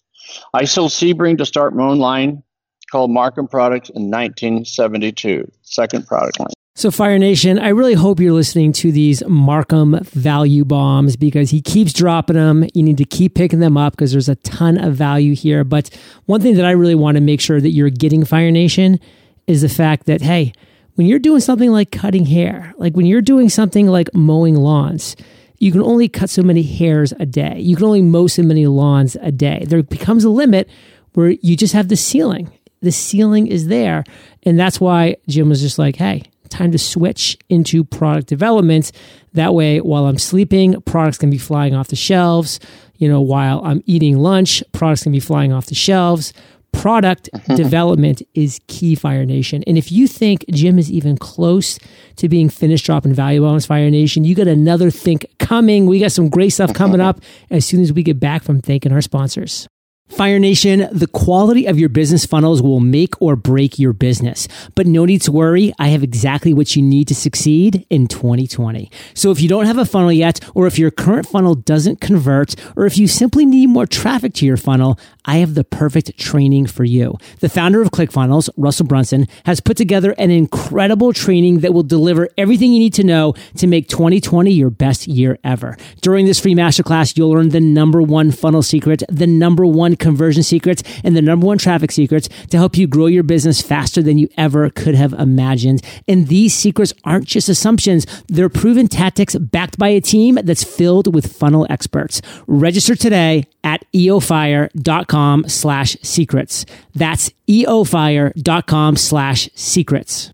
I 0.53 0.65
sold 0.65 0.91
Sebring 0.91 1.37
to 1.37 1.45
start 1.45 1.75
my 1.75 1.83
own 1.83 1.99
line 1.99 2.43
called 2.91 3.11
Markham 3.11 3.47
Products 3.47 3.89
in 3.89 4.09
1972, 4.09 5.51
second 5.63 6.07
product 6.07 6.39
line. 6.39 6.49
So, 6.75 6.91
Fire 6.91 7.17
Nation, 7.17 7.57
I 7.57 7.69
really 7.69 7.95
hope 7.95 8.19
you're 8.19 8.33
listening 8.33 8.71
to 8.73 8.91
these 8.91 9.23
Markham 9.25 9.99
value 10.03 10.63
bombs 10.63 11.15
because 11.15 11.49
he 11.49 11.59
keeps 11.59 11.91
dropping 11.91 12.35
them. 12.35 12.67
You 12.75 12.83
need 12.83 12.99
to 12.99 13.05
keep 13.05 13.33
picking 13.33 13.59
them 13.59 13.77
up 13.77 13.93
because 13.93 14.11
there's 14.11 14.29
a 14.29 14.35
ton 14.35 14.77
of 14.77 14.93
value 14.93 15.33
here. 15.33 15.63
But 15.63 15.89
one 16.25 16.39
thing 16.39 16.55
that 16.55 16.65
I 16.65 16.71
really 16.71 16.93
want 16.93 17.15
to 17.15 17.21
make 17.21 17.41
sure 17.41 17.59
that 17.59 17.71
you're 17.71 17.89
getting, 17.89 18.23
Fire 18.25 18.51
Nation, 18.51 18.99
is 19.47 19.63
the 19.63 19.69
fact 19.69 20.05
that, 20.05 20.21
hey, 20.21 20.53
when 20.93 21.07
you're 21.07 21.17
doing 21.17 21.39
something 21.39 21.71
like 21.71 21.91
cutting 21.91 22.27
hair, 22.27 22.75
like 22.77 22.95
when 22.95 23.07
you're 23.07 23.21
doing 23.23 23.49
something 23.49 23.87
like 23.87 24.13
mowing 24.13 24.55
lawns, 24.55 25.15
you 25.57 25.71
can 25.71 25.81
only 25.81 26.07
cut 26.07 26.29
so 26.29 26.43
many 26.43 26.61
hairs 26.61 27.11
a 27.19 27.25
day. 27.25 27.59
You 27.59 27.75
can 27.75 27.85
only 27.85 28.03
mow 28.03 28.27
so 28.27 28.43
many 28.43 28.67
lawns 28.67 29.17
a 29.21 29.31
day. 29.31 29.65
There 29.67 29.81
becomes 29.81 30.23
a 30.23 30.29
limit 30.29 30.69
where 31.13 31.31
you 31.41 31.55
just 31.55 31.73
have 31.73 31.87
the 31.87 31.95
ceiling. 31.95 32.51
The 32.81 32.91
ceiling 32.91 33.47
is 33.47 33.67
there. 33.67 34.03
And 34.43 34.59
that's 34.59 34.79
why 34.79 35.17
Jim 35.27 35.49
was 35.49 35.61
just 35.61 35.79
like, 35.79 35.95
hey, 35.95 36.23
time 36.47 36.71
to 36.71 36.77
switch 36.77 37.37
into 37.49 37.83
product 37.83 38.27
development. 38.27 38.91
That 39.33 39.53
way, 39.53 39.79
while 39.81 40.05
I'm 40.05 40.17
sleeping, 40.17 40.81
products 40.81 41.17
can 41.17 41.29
be 41.29 41.37
flying 41.37 41.75
off 41.75 41.89
the 41.89 41.95
shelves. 41.95 42.59
You 42.97 43.07
know, 43.07 43.21
while 43.21 43.61
I'm 43.63 43.83
eating 43.85 44.17
lunch, 44.17 44.63
products 44.71 45.03
can 45.03 45.11
be 45.11 45.19
flying 45.19 45.53
off 45.53 45.67
the 45.67 45.75
shelves. 45.75 46.33
Product 46.71 47.29
development 47.55 48.21
is 48.33 48.59
key, 48.67 48.95
Fire 48.95 49.25
Nation. 49.25 49.63
And 49.65 49.77
if 49.77 49.91
you 49.91 50.07
think 50.07 50.45
Jim 50.51 50.77
is 50.77 50.91
even 50.91 51.17
close 51.17 51.79
to 52.17 52.29
being 52.29 52.49
finished 52.49 52.85
dropping 52.85 53.13
value 53.13 53.41
bombs, 53.41 53.65
Fire 53.65 53.89
Nation, 53.89 54.23
you 54.23 54.35
got 54.35 54.47
another 54.47 54.91
think 54.91 55.25
coming. 55.39 55.85
We 55.85 55.99
got 55.99 56.11
some 56.11 56.29
great 56.29 56.49
stuff 56.49 56.73
coming 56.73 57.01
up 57.09 57.21
as 57.49 57.65
soon 57.65 57.81
as 57.81 57.93
we 57.93 58.03
get 58.03 58.19
back 58.19 58.43
from 58.43 58.61
thanking 58.61 58.91
our 58.91 59.01
sponsors. 59.01 59.67
Fire 60.09 60.39
Nation, 60.39 60.87
the 60.91 61.07
quality 61.07 61.65
of 61.65 61.77
your 61.77 61.89
business 61.89 62.25
funnels 62.25 62.61
will 62.61 62.79
make 62.79 63.21
or 63.21 63.35
break 63.35 63.77
your 63.77 63.91
business. 63.91 64.47
But 64.73 64.87
no 64.87 65.03
need 65.03 65.21
to 65.23 65.33
worry. 65.33 65.73
I 65.77 65.89
have 65.89 66.01
exactly 66.01 66.53
what 66.53 66.75
you 66.75 66.81
need 66.81 67.09
to 67.09 67.15
succeed 67.15 67.85
in 67.89 68.07
2020. 68.07 68.89
So 69.13 69.31
if 69.31 69.41
you 69.41 69.49
don't 69.49 69.65
have 69.65 69.77
a 69.77 69.85
funnel 69.85 70.13
yet, 70.13 70.39
or 70.55 70.65
if 70.65 70.79
your 70.79 70.91
current 70.91 71.27
funnel 71.27 71.55
doesn't 71.55 71.99
convert, 71.99 72.55
or 72.77 72.85
if 72.85 72.97
you 72.97 73.05
simply 73.07 73.45
need 73.45 73.67
more 73.67 73.85
traffic 73.85 74.33
to 74.35 74.45
your 74.45 74.55
funnel, 74.55 74.97
I 75.25 75.37
have 75.37 75.55
the 75.55 75.65
perfect 75.65 76.17
training 76.17 76.67
for 76.67 76.85
you. 76.85 77.17
The 77.41 77.49
founder 77.49 77.81
of 77.81 77.91
ClickFunnels, 77.91 78.49
Russell 78.55 78.87
Brunson, 78.87 79.27
has 79.45 79.59
put 79.59 79.75
together 79.75 80.15
an 80.17 80.31
incredible 80.31 81.11
training 81.11 81.59
that 81.59 81.73
will 81.73 81.83
deliver 81.83 82.29
everything 82.37 82.71
you 82.71 82.79
need 82.79 82.93
to 82.93 83.03
know 83.03 83.33
to 83.57 83.67
make 83.67 83.89
2020 83.89 84.51
your 84.51 84.69
best 84.69 85.05
year 85.05 85.37
ever. 85.43 85.77
During 86.01 86.25
this 86.25 86.39
free 86.39 86.55
masterclass, 86.55 87.17
you'll 87.17 87.31
learn 87.31 87.49
the 87.49 87.59
number 87.59 88.01
one 88.01 88.31
funnel 88.31 88.63
secret, 88.63 89.03
the 89.09 89.27
number 89.27 89.65
one 89.65 89.96
conversion 89.99 90.43
secrets, 90.43 90.83
and 91.03 91.15
the 91.15 91.21
number 91.21 91.45
one 91.45 91.57
traffic 91.57 91.91
secrets 91.91 92.29
to 92.49 92.57
help 92.57 92.77
you 92.77 92.87
grow 92.87 93.07
your 93.07 93.23
business 93.23 93.61
faster 93.61 94.01
than 94.01 94.17
you 94.17 94.29
ever 94.37 94.69
could 94.69 94.95
have 94.95 95.13
imagined. 95.13 95.83
And 96.07 96.27
these 96.27 96.53
secrets 96.53 96.93
aren't 97.03 97.25
just 97.25 97.49
assumptions. 97.49 98.05
They're 98.27 98.49
proven 98.49 98.87
tactics 98.87 99.35
backed 99.35 99.77
by 99.77 99.89
a 99.89 100.01
team 100.01 100.39
that's 100.43 100.63
filled 100.63 101.13
with 101.13 101.31
funnel 101.31 101.67
experts. 101.69 102.21
Register 102.47 102.95
today 102.95 103.45
at 103.63 103.83
eofire.com 103.93 105.49
slash 105.49 105.97
secrets. 106.01 106.65
That's 106.95 107.31
eofire.com 107.47 108.95
slash 108.95 109.49
secrets. 109.53 110.31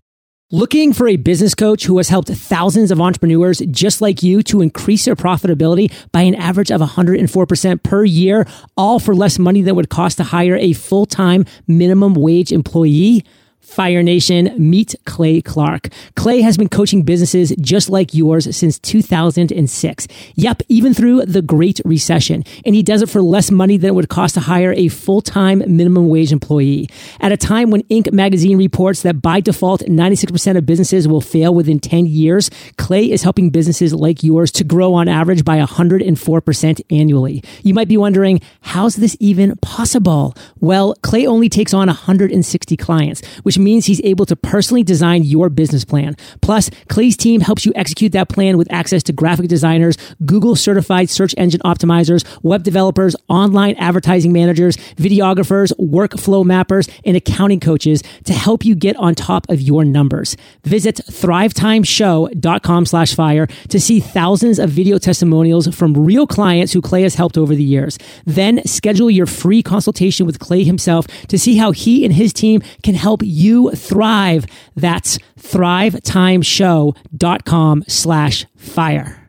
Looking 0.54 0.92
for 0.92 1.08
a 1.08 1.16
business 1.16 1.52
coach 1.52 1.84
who 1.84 1.96
has 1.96 2.08
helped 2.08 2.28
thousands 2.28 2.92
of 2.92 3.00
entrepreneurs 3.00 3.58
just 3.72 4.00
like 4.00 4.22
you 4.22 4.40
to 4.44 4.60
increase 4.60 5.04
their 5.04 5.16
profitability 5.16 5.92
by 6.12 6.20
an 6.20 6.36
average 6.36 6.70
of 6.70 6.80
104% 6.80 7.82
per 7.82 8.04
year, 8.04 8.46
all 8.76 9.00
for 9.00 9.16
less 9.16 9.36
money 9.36 9.62
than 9.62 9.74
would 9.74 9.88
cost 9.88 10.18
to 10.18 10.22
hire 10.22 10.54
a 10.54 10.72
full-time 10.72 11.44
minimum 11.66 12.14
wage 12.14 12.52
employee? 12.52 13.24
Fire 13.64 14.02
Nation, 14.02 14.54
meet 14.58 14.94
Clay 15.04 15.40
Clark. 15.40 15.88
Clay 16.14 16.42
has 16.42 16.56
been 16.56 16.68
coaching 16.68 17.02
businesses 17.02 17.52
just 17.58 17.90
like 17.90 18.14
yours 18.14 18.54
since 18.56 18.78
2006. 18.78 20.06
Yep, 20.36 20.62
even 20.68 20.94
through 20.94 21.22
the 21.22 21.42
Great 21.42 21.80
Recession. 21.84 22.44
And 22.64 22.74
he 22.74 22.82
does 22.82 23.02
it 23.02 23.08
for 23.08 23.22
less 23.22 23.50
money 23.50 23.76
than 23.76 23.88
it 23.88 23.94
would 23.94 24.08
cost 24.08 24.34
to 24.34 24.40
hire 24.40 24.72
a 24.74 24.88
full-time 24.88 25.58
minimum 25.66 26.08
wage 26.08 26.30
employee. 26.30 26.88
At 27.20 27.32
a 27.32 27.36
time 27.36 27.70
when 27.70 27.82
Inc. 27.84 28.12
magazine 28.12 28.58
reports 28.58 29.02
that 29.02 29.22
by 29.22 29.40
default, 29.40 29.80
96% 29.80 30.56
of 30.56 30.66
businesses 30.66 31.08
will 31.08 31.22
fail 31.22 31.52
within 31.54 31.80
10 31.80 32.06
years, 32.06 32.50
Clay 32.76 33.10
is 33.10 33.22
helping 33.22 33.50
businesses 33.50 33.92
like 33.94 34.22
yours 34.22 34.52
to 34.52 34.62
grow 34.62 34.94
on 34.94 35.08
average 35.08 35.44
by 35.44 35.58
104% 35.58 36.80
annually. 36.90 37.42
You 37.62 37.74
might 37.74 37.88
be 37.88 37.96
wondering, 37.96 38.40
how's 38.60 38.96
this 38.96 39.16
even 39.20 39.56
possible? 39.56 40.36
Well, 40.60 40.94
Clay 41.02 41.26
only 41.26 41.48
takes 41.48 41.72
on 41.72 41.88
160 41.88 42.76
clients, 42.76 43.24
which 43.42 43.53
which 43.54 43.58
means 43.60 43.86
he's 43.86 44.00
able 44.02 44.26
to 44.26 44.34
personally 44.34 44.82
design 44.82 45.22
your 45.22 45.48
business 45.48 45.84
plan. 45.84 46.16
Plus, 46.42 46.70
Clay's 46.88 47.16
team 47.16 47.40
helps 47.40 47.64
you 47.64 47.72
execute 47.76 48.10
that 48.10 48.28
plan 48.28 48.58
with 48.58 48.66
access 48.72 49.00
to 49.04 49.12
graphic 49.12 49.46
designers, 49.46 49.96
Google 50.26 50.56
certified 50.56 51.08
search 51.08 51.36
engine 51.38 51.60
optimizers, 51.64 52.24
web 52.42 52.64
developers, 52.64 53.14
online 53.28 53.76
advertising 53.76 54.32
managers, 54.32 54.76
videographers, 54.96 55.72
workflow 55.78 56.44
mappers, 56.44 56.90
and 57.04 57.16
accounting 57.16 57.60
coaches 57.60 58.02
to 58.24 58.32
help 58.32 58.64
you 58.64 58.74
get 58.74 58.96
on 58.96 59.14
top 59.14 59.48
of 59.48 59.60
your 59.60 59.84
numbers. 59.84 60.36
Visit 60.64 60.96
thrivetimeshow.com 60.96 62.86
slash 62.86 63.14
fire 63.14 63.46
to 63.68 63.78
see 63.78 64.00
thousands 64.00 64.58
of 64.58 64.70
video 64.70 64.98
testimonials 64.98 65.72
from 65.72 65.94
real 65.96 66.26
clients 66.26 66.72
who 66.72 66.82
Clay 66.82 67.02
has 67.02 67.14
helped 67.14 67.38
over 67.38 67.54
the 67.54 67.62
years. 67.62 68.00
Then 68.24 68.64
schedule 68.64 69.12
your 69.12 69.26
free 69.26 69.62
consultation 69.62 70.26
with 70.26 70.40
Clay 70.40 70.64
himself 70.64 71.06
to 71.28 71.38
see 71.38 71.56
how 71.56 71.70
he 71.70 72.04
and 72.04 72.12
his 72.12 72.32
team 72.32 72.60
can 72.82 72.96
help 72.96 73.20
you 73.22 73.43
you 73.44 73.70
thrive. 73.72 74.46
That's 74.74 75.18
thrivetimeshow.com 75.38 77.84
slash 77.86 78.46
fire. 78.56 79.20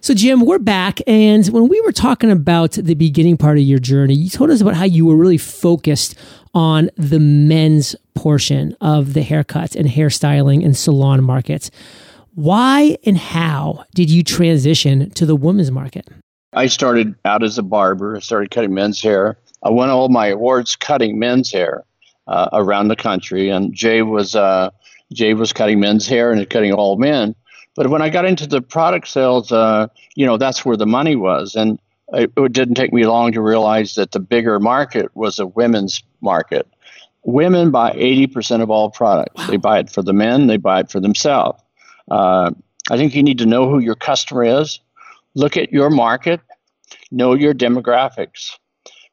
So, 0.00 0.14
Jim, 0.14 0.44
we're 0.44 0.58
back. 0.58 0.98
And 1.06 1.46
when 1.46 1.68
we 1.68 1.80
were 1.82 1.92
talking 1.92 2.32
about 2.32 2.72
the 2.72 2.94
beginning 2.94 3.36
part 3.36 3.58
of 3.58 3.62
your 3.62 3.78
journey, 3.78 4.14
you 4.14 4.28
told 4.28 4.50
us 4.50 4.60
about 4.60 4.74
how 4.74 4.82
you 4.84 5.06
were 5.06 5.14
really 5.14 5.38
focused 5.38 6.16
on 6.54 6.90
the 6.96 7.20
men's 7.20 7.94
portion 8.16 8.76
of 8.80 9.14
the 9.14 9.20
haircuts 9.20 9.76
and 9.76 9.88
hairstyling 9.88 10.64
and 10.64 10.76
salon 10.76 11.22
markets. 11.22 11.70
Why 12.34 12.96
and 13.06 13.16
how 13.16 13.84
did 13.94 14.10
you 14.10 14.24
transition 14.24 15.10
to 15.10 15.24
the 15.24 15.36
women's 15.36 15.70
market? 15.70 16.08
I 16.52 16.66
started 16.66 17.14
out 17.24 17.44
as 17.44 17.56
a 17.56 17.62
barber. 17.62 18.16
I 18.16 18.20
started 18.20 18.50
cutting 18.50 18.74
men's 18.74 19.00
hair. 19.00 19.38
I 19.62 19.70
won 19.70 19.88
all 19.88 20.08
my 20.08 20.26
awards 20.26 20.74
cutting 20.74 21.16
men's 21.16 21.52
hair 21.52 21.84
uh, 22.26 22.48
around 22.52 22.88
the 22.88 22.96
country. 22.96 23.48
And 23.48 23.74
Jay 23.74 24.02
was 24.02 24.34
uh, 24.34 24.70
Jay 25.12 25.34
was 25.34 25.52
cutting 25.52 25.80
men's 25.80 26.06
hair 26.06 26.32
and 26.32 26.48
cutting 26.48 26.72
all 26.72 26.96
men. 26.96 27.34
But 27.74 27.88
when 27.88 28.02
I 28.02 28.10
got 28.10 28.24
into 28.24 28.46
the 28.46 28.60
product 28.60 29.08
sales, 29.08 29.50
uh, 29.50 29.88
you 30.14 30.26
know, 30.26 30.36
that's 30.36 30.64
where 30.64 30.76
the 30.76 30.86
money 30.86 31.16
was. 31.16 31.54
And 31.54 31.78
it, 32.12 32.30
it, 32.36 32.52
didn't 32.52 32.74
take 32.74 32.92
me 32.92 33.06
long 33.06 33.32
to 33.32 33.40
realize 33.40 33.94
that 33.94 34.12
the 34.12 34.20
bigger 34.20 34.60
market 34.60 35.14
was 35.14 35.38
a 35.38 35.46
women's 35.46 36.02
market. 36.20 36.68
Women 37.24 37.70
buy 37.70 37.92
80% 37.92 38.62
of 38.62 38.70
all 38.70 38.90
products. 38.90 39.38
Wow. 39.38 39.46
They 39.46 39.56
buy 39.56 39.78
it 39.78 39.90
for 39.90 40.02
the 40.02 40.12
men, 40.12 40.48
they 40.48 40.58
buy 40.58 40.80
it 40.80 40.90
for 40.90 41.00
themselves. 41.00 41.62
Uh, 42.10 42.50
I 42.90 42.96
think 42.96 43.14
you 43.14 43.22
need 43.22 43.38
to 43.38 43.46
know 43.46 43.68
who 43.68 43.78
your 43.78 43.94
customer 43.94 44.44
is, 44.44 44.80
look 45.34 45.56
at 45.56 45.72
your 45.72 45.88
market, 45.88 46.40
know 47.10 47.34
your 47.34 47.54
demographics. 47.54 48.58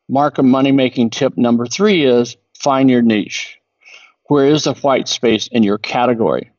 Markham 0.10 0.50
money 0.50 0.72
making 0.72 1.12
tip 1.12 1.38
number 1.38 1.68
three 1.68 2.04
is 2.04 2.36
find 2.60 2.90
your 2.90 3.02
niche. 3.02 3.58
Where 4.26 4.46
is 4.46 4.66
the 4.66 4.74
white 4.76 5.08
space 5.08 5.48
in 5.48 5.64
your 5.64 5.78
category? 5.78 6.52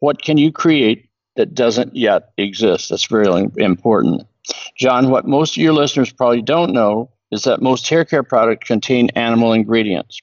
What 0.00 0.22
can 0.22 0.38
you 0.38 0.50
create 0.50 1.08
that 1.36 1.54
doesn't 1.54 1.94
yet 1.94 2.30
exist? 2.36 2.90
That's 2.90 3.10
really 3.10 3.46
important. 3.56 4.22
John, 4.76 5.10
what 5.10 5.26
most 5.26 5.56
of 5.56 5.62
your 5.62 5.72
listeners 5.72 6.12
probably 6.12 6.42
don't 6.42 6.72
know 6.72 7.10
is 7.30 7.42
that 7.44 7.62
most 7.62 7.88
hair 7.88 8.04
care 8.04 8.22
products 8.22 8.66
contain 8.66 9.10
animal 9.10 9.52
ingredients. 9.52 10.20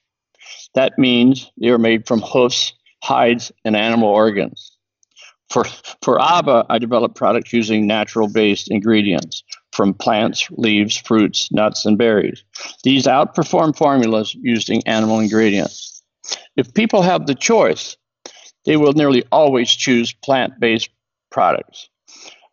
That 0.74 0.98
means 0.98 1.50
they 1.58 1.68
are 1.68 1.78
made 1.78 2.06
from 2.06 2.20
hoofs, 2.20 2.74
hides, 3.02 3.52
and 3.64 3.76
animal 3.76 4.08
organs. 4.08 4.76
For, 5.48 5.64
for 6.02 6.20
ABBA, 6.20 6.66
I 6.68 6.78
developed 6.78 7.14
products 7.14 7.52
using 7.52 7.86
natural 7.86 8.28
based 8.28 8.70
ingredients 8.70 9.44
from 9.76 9.92
plants, 9.94 10.48
leaves, 10.52 10.96
fruits, 10.96 11.52
nuts, 11.52 11.84
and 11.84 11.98
berries. 11.98 12.42
These 12.82 13.04
outperform 13.04 13.76
formulas 13.76 14.34
using 14.34 14.82
animal 14.86 15.20
ingredients. 15.20 16.02
If 16.56 16.72
people 16.74 17.02
have 17.02 17.26
the 17.26 17.34
choice, 17.34 17.96
they 18.64 18.76
will 18.76 18.94
nearly 18.94 19.24
always 19.30 19.70
choose 19.70 20.12
plant 20.12 20.58
based 20.58 20.88
products. 21.30 21.88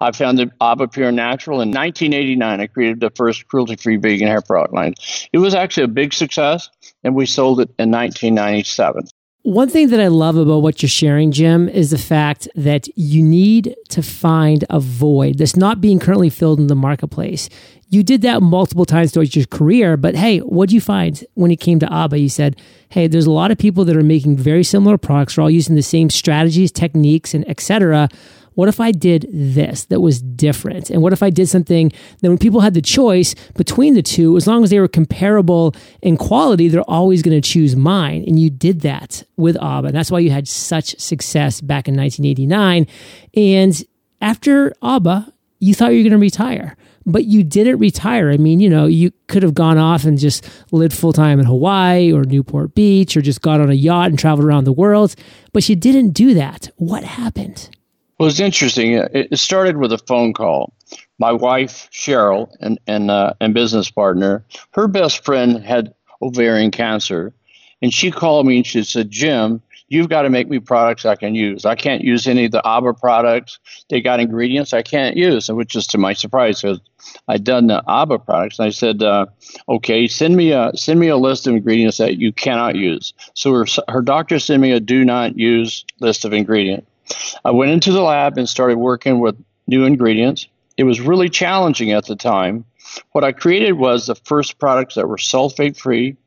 I 0.02 0.12
founded 0.12 0.52
ABBA 0.60 0.90
Pure 0.90 1.14
Natural 1.14 1.62
in 1.62 1.70
1989. 1.70 2.60
I 2.60 2.68
created 2.68 3.00
the 3.00 3.12
first 3.16 3.48
cruelty 3.48 3.78
free 3.78 3.96
vegan 3.96 4.28
hair 4.28 4.42
product 4.42 4.74
line. 4.74 4.96
It 5.32 5.38
was 5.38 5.56
actually 5.56 5.86
a 5.86 5.88
big 5.88 6.14
success, 6.14 6.70
and 7.06 7.16
we 7.16 7.26
sold 7.26 7.62
it 7.62 7.70
in 7.80 7.90
1997. 7.90 9.08
One 9.44 9.68
thing 9.68 9.90
that 9.90 10.00
I 10.00 10.08
love 10.08 10.38
about 10.38 10.62
what 10.62 10.82
you're 10.82 10.90
sharing, 10.90 11.34
Jim, 11.34 11.68
is 11.68 11.92
the 11.92 11.98
fact 11.98 12.48
that 12.56 12.88
you 12.98 13.22
need 13.22 13.76
to 13.90 14.02
find 14.02 14.64
a 14.70 14.80
void 14.80 15.38
that's 15.38 15.58
not 15.58 15.82
being 15.82 16.00
currently 16.00 16.30
filled 16.30 16.62
in 16.62 16.68
the 16.68 16.76
marketplace. 16.76 17.50
You 17.90 18.04
did 18.04 18.22
that 18.22 18.42
multiple 18.42 18.86
times 18.86 19.12
throughout 19.12 19.36
your 19.36 19.46
career, 19.46 19.98
but 19.98 20.16
hey, 20.16 20.40
what 20.40 20.70
do 20.70 20.76
you 20.76 20.82
find 20.82 21.26
when 21.34 21.52
it 21.52 21.60
came 21.60 21.78
to 21.80 21.94
ABBA? 21.94 22.20
You 22.20 22.30
said, 22.30 22.62
hey, 22.88 23.08
there's 23.08 23.26
a 23.26 23.32
lot 23.32 23.52
of 23.52 23.58
people 23.58 23.84
that 23.84 23.98
are 23.98 24.02
making 24.02 24.38
very 24.38 24.64
similar 24.64 24.98
products, 24.98 25.36
they're 25.36 25.44
all 25.44 25.52
using 25.52 25.76
the 25.76 25.84
same 25.84 26.10
strategies, 26.10 26.72
techniques, 26.72 27.34
and 27.34 27.48
etc 27.50 28.08
what 28.56 28.70
if 28.70 28.80
I 28.80 28.92
did 28.92 29.28
this 29.32 29.86
that 29.86 30.02
was 30.02 30.22
different? 30.22 30.90
And 30.90 31.02
what 31.02 31.14
if 31.14 31.24
I 31.24 31.30
did 31.30 31.50
something 31.50 31.92
that 32.22 32.30
when 32.30 32.38
people 32.38 32.62
had 32.62 32.74
the 32.74 32.82
choice 32.82 33.36
between 33.56 33.94
the 33.94 34.02
two, 34.02 34.38
as 34.38 34.48
long 34.48 34.64
as 34.64 34.70
they 34.70 34.80
were 34.80 34.88
comparable 34.88 35.76
in 36.02 36.18
quality, 36.18 36.68
they're 36.68 36.82
always 36.90 37.22
going 37.22 37.40
to 37.40 37.48
choose 37.48 37.76
mine. 37.76 38.24
And 38.28 38.40
you 38.40 38.50
did 38.50 38.82
that 38.82 39.24
with 39.38 39.62
ABBA. 39.62 39.88
And 39.88 39.96
that's 39.96 40.12
why 40.12 40.20
you 40.20 40.32
had 40.32 40.48
such 40.48 41.00
success 41.00 41.62
back 41.62 41.88
in 41.88 41.96
1989. 41.96 42.88
And 43.36 43.84
after 44.22 44.74
ABBA, 44.82 45.34
you 45.60 45.74
thought 45.74 45.92
you 45.92 46.00
were 46.00 46.10
going 46.10 46.12
to 46.12 46.18
retire 46.18 46.76
but 47.06 47.26
you 47.26 47.44
didn't 47.44 47.80
retire. 47.80 48.32
I 48.32 48.38
mean, 48.38 48.60
you 48.60 48.70
know, 48.70 48.86
you 48.86 49.12
could 49.28 49.44
have 49.44 49.54
gone 49.54 49.78
off 49.78 50.06
and 50.06 50.18
just 50.18 50.46
lived 50.72 50.96
full 50.96 51.14
time 51.14 51.40
in 51.40 51.46
Hawaii 51.46 52.12
or 52.12 52.24
Newport 52.24 52.76
Beach 52.76 53.18
or 53.18 53.22
just 53.22 53.42
got 53.42 53.62
on 53.62 53.70
a 53.70 53.74
yacht 53.74 54.10
and 54.10 54.20
traveled 54.20 54.46
around 54.46 54.64
the 54.64 54.72
world, 54.72 55.16
but 55.52 55.68
you 55.68 55.76
didn't 55.76 56.12
do 56.12 56.34
that. 56.34 56.70
What 56.78 57.04
happened? 57.04 57.70
Well, 58.18 58.30
it's 58.30 58.40
interesting. 58.40 58.94
It 58.94 59.38
started 59.38 59.78
with 59.78 59.92
a 59.92 59.98
phone 59.98 60.34
call. 60.34 60.74
My 61.20 61.32
wife 61.32 61.90
Cheryl 61.92 62.50
and 62.62 62.80
and 62.88 63.10
uh, 63.10 63.34
and 63.42 63.54
business 63.54 63.90
partner, 63.90 64.46
her 64.72 64.88
best 64.88 65.26
friend 65.26 65.64
had 65.64 65.94
ovarian 66.22 66.72
cancer, 66.72 67.34
and 67.82 67.94
she 67.94 68.12
called 68.12 68.46
me 68.46 68.58
and 68.58 68.68
she 68.68 68.84
said, 68.84 69.10
"Jim, 69.10 69.62
you've 69.88 70.10
got 70.10 70.24
to 70.24 70.30
make 70.30 70.48
me 70.48 70.60
products 70.60 71.06
I 71.06 71.16
can 71.16 71.34
use. 71.34 71.66
I 71.66 71.76
can't 71.76 72.04
use 72.04 72.28
any 72.28 72.46
of 72.46 72.52
the 72.52 72.66
ABBA 72.66 72.94
products. 72.96 73.60
They 73.90 74.00
got 74.00 74.20
ingredients 74.20 74.74
I 74.74 74.84
can't 74.84 75.18
use." 75.18 75.50
Which 75.50 75.76
is 75.76 75.88
to 75.88 75.98
my 75.98 76.14
surprise 76.14 76.62
because 76.62 76.80
I'd 77.28 77.44
done 77.44 77.68
the 77.68 77.84
ABBA 77.88 78.20
products, 78.20 78.60
and 78.60 78.68
I 78.68 78.72
said, 78.72 79.02
uh, 79.02 79.26
"Okay, 79.68 80.08
send 80.08 80.36
me 80.36 80.52
a 80.52 80.72
send 80.76 81.00
me 81.00 81.08
a 81.08 81.18
list 81.18 81.48
of 81.48 81.56
ingredients 81.56 81.98
that 81.98 82.18
you 82.18 82.32
cannot 82.32 82.76
use." 82.76 83.14
So 83.34 83.52
her 83.54 83.66
her 83.90 84.02
doctor 84.02 84.38
sent 84.38 84.62
me 84.62 84.72
a 84.72 84.80
do 84.80 85.04
not 85.04 85.38
use 85.38 85.84
list 86.00 86.26
of 86.26 86.34
ingredients. 86.34 86.88
I 87.46 87.52
went 87.52 87.72
into 87.72 87.92
the 87.92 88.02
lab 88.02 88.38
and 88.38 88.48
started 88.48 88.78
working 88.78 89.20
with 89.20 89.36
new 89.68 89.86
ingredients. 89.86 90.48
It 90.78 90.84
was 90.84 91.02
really 91.02 91.30
challenging 91.30 91.92
at 91.92 92.06
the 92.06 92.16
time. 92.16 92.66
What 93.12 93.24
I 93.24 93.32
created 93.32 93.74
was 93.74 94.06
the 94.06 94.16
first 94.16 94.60
products 94.60 94.96
that 94.96 95.08
were 95.08 95.18
sulfate 95.18 95.78
free, 95.78 96.18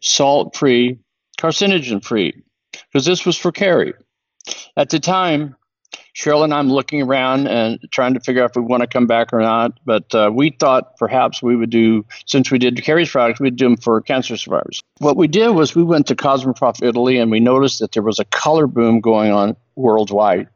salt 0.00 0.56
free, 0.56 0.98
carcinogen 1.38 2.04
free, 2.04 2.42
because 2.72 3.04
this 3.04 3.24
was 3.24 3.36
for 3.36 3.52
Carrie. 3.52 3.94
At 4.76 4.90
the 4.90 5.00
time, 5.00 5.56
Cheryl 6.14 6.44
and 6.44 6.52
I'm 6.52 6.70
looking 6.70 7.02
around 7.02 7.46
and 7.46 7.78
trying 7.90 8.14
to 8.14 8.20
figure 8.20 8.42
out 8.42 8.50
if 8.50 8.56
we 8.56 8.62
want 8.62 8.82
to 8.82 8.86
come 8.86 9.06
back 9.06 9.32
or 9.32 9.40
not. 9.40 9.78
But 9.84 10.14
uh, 10.14 10.30
we 10.32 10.50
thought 10.50 10.96
perhaps 10.96 11.42
we 11.42 11.56
would 11.56 11.70
do, 11.70 12.04
since 12.26 12.50
we 12.50 12.58
did 12.58 12.82
Carrie's 12.82 13.10
products, 13.10 13.40
we'd 13.40 13.56
do 13.56 13.66
them 13.66 13.76
for 13.76 14.00
cancer 14.00 14.36
survivors. 14.36 14.82
What 14.98 15.16
we 15.16 15.28
did 15.28 15.50
was 15.50 15.74
we 15.74 15.82
went 15.82 16.06
to 16.08 16.16
Cosmoprof 16.16 16.82
Italy 16.86 17.18
and 17.18 17.30
we 17.30 17.40
noticed 17.40 17.80
that 17.80 17.92
there 17.92 18.02
was 18.02 18.18
a 18.18 18.24
color 18.26 18.66
boom 18.66 19.00
going 19.00 19.32
on 19.32 19.56
worldwide. 19.76 20.48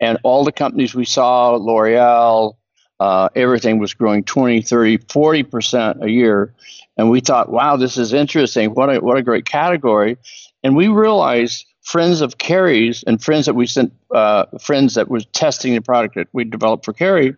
And 0.00 0.18
all 0.22 0.44
the 0.44 0.52
companies 0.52 0.94
we 0.94 1.04
saw, 1.04 1.52
L'Oreal, 1.52 2.54
uh, 3.00 3.28
everything 3.34 3.78
was 3.78 3.94
growing 3.94 4.24
20, 4.24 4.62
30, 4.62 4.98
40% 4.98 6.02
a 6.02 6.10
year. 6.10 6.54
And 6.96 7.10
we 7.10 7.20
thought, 7.20 7.50
wow, 7.50 7.76
this 7.76 7.98
is 7.98 8.12
interesting. 8.12 8.70
What 8.70 8.94
a, 8.94 9.00
what 9.00 9.18
a 9.18 9.22
great 9.22 9.44
category. 9.44 10.18
And 10.62 10.76
we 10.76 10.88
realized 10.88 11.66
friends 11.86 12.20
of 12.20 12.38
Carrie's 12.38 13.04
and 13.04 13.22
friends 13.22 13.46
that 13.46 13.54
we 13.54 13.66
sent, 13.66 13.92
uh, 14.10 14.46
friends 14.60 14.94
that 14.94 15.08
was 15.08 15.24
testing 15.26 15.72
the 15.72 15.80
product 15.80 16.16
that 16.16 16.26
we 16.32 16.42
developed 16.42 16.84
for 16.84 16.92
Carrie, 16.92 17.34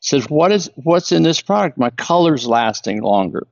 says, 0.00 0.28
"What 0.30 0.50
is 0.50 0.70
what's 0.74 1.12
in 1.12 1.22
this 1.22 1.40
product? 1.42 1.78
My 1.78 1.90
color's 1.90 2.46
lasting 2.46 3.02
longer." 3.02 3.46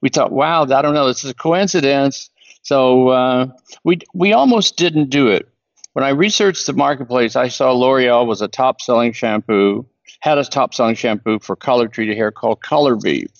We 0.00 0.08
thought, 0.08 0.30
"Wow, 0.30 0.62
I 0.62 0.82
don't 0.82 0.94
know. 0.94 1.08
This 1.08 1.24
is 1.24 1.32
a 1.32 1.34
coincidence." 1.34 2.30
So 2.62 3.08
uh, 3.08 3.48
we 3.82 3.98
we 4.14 4.32
almost 4.32 4.76
didn't 4.76 5.10
do 5.10 5.28
it. 5.28 5.48
When 5.94 6.04
I 6.04 6.10
researched 6.10 6.66
the 6.66 6.74
marketplace, 6.74 7.34
I 7.34 7.48
saw 7.48 7.72
L'Oreal 7.72 8.24
was 8.24 8.40
a 8.40 8.46
top-selling 8.46 9.12
shampoo, 9.12 9.84
had 10.20 10.38
a 10.38 10.44
top-selling 10.44 10.94
shampoo 10.94 11.40
for 11.40 11.56
color-treated 11.56 12.16
hair 12.16 12.30
called 12.30 12.62
Color 12.62 12.94
Vive. 12.94 13.32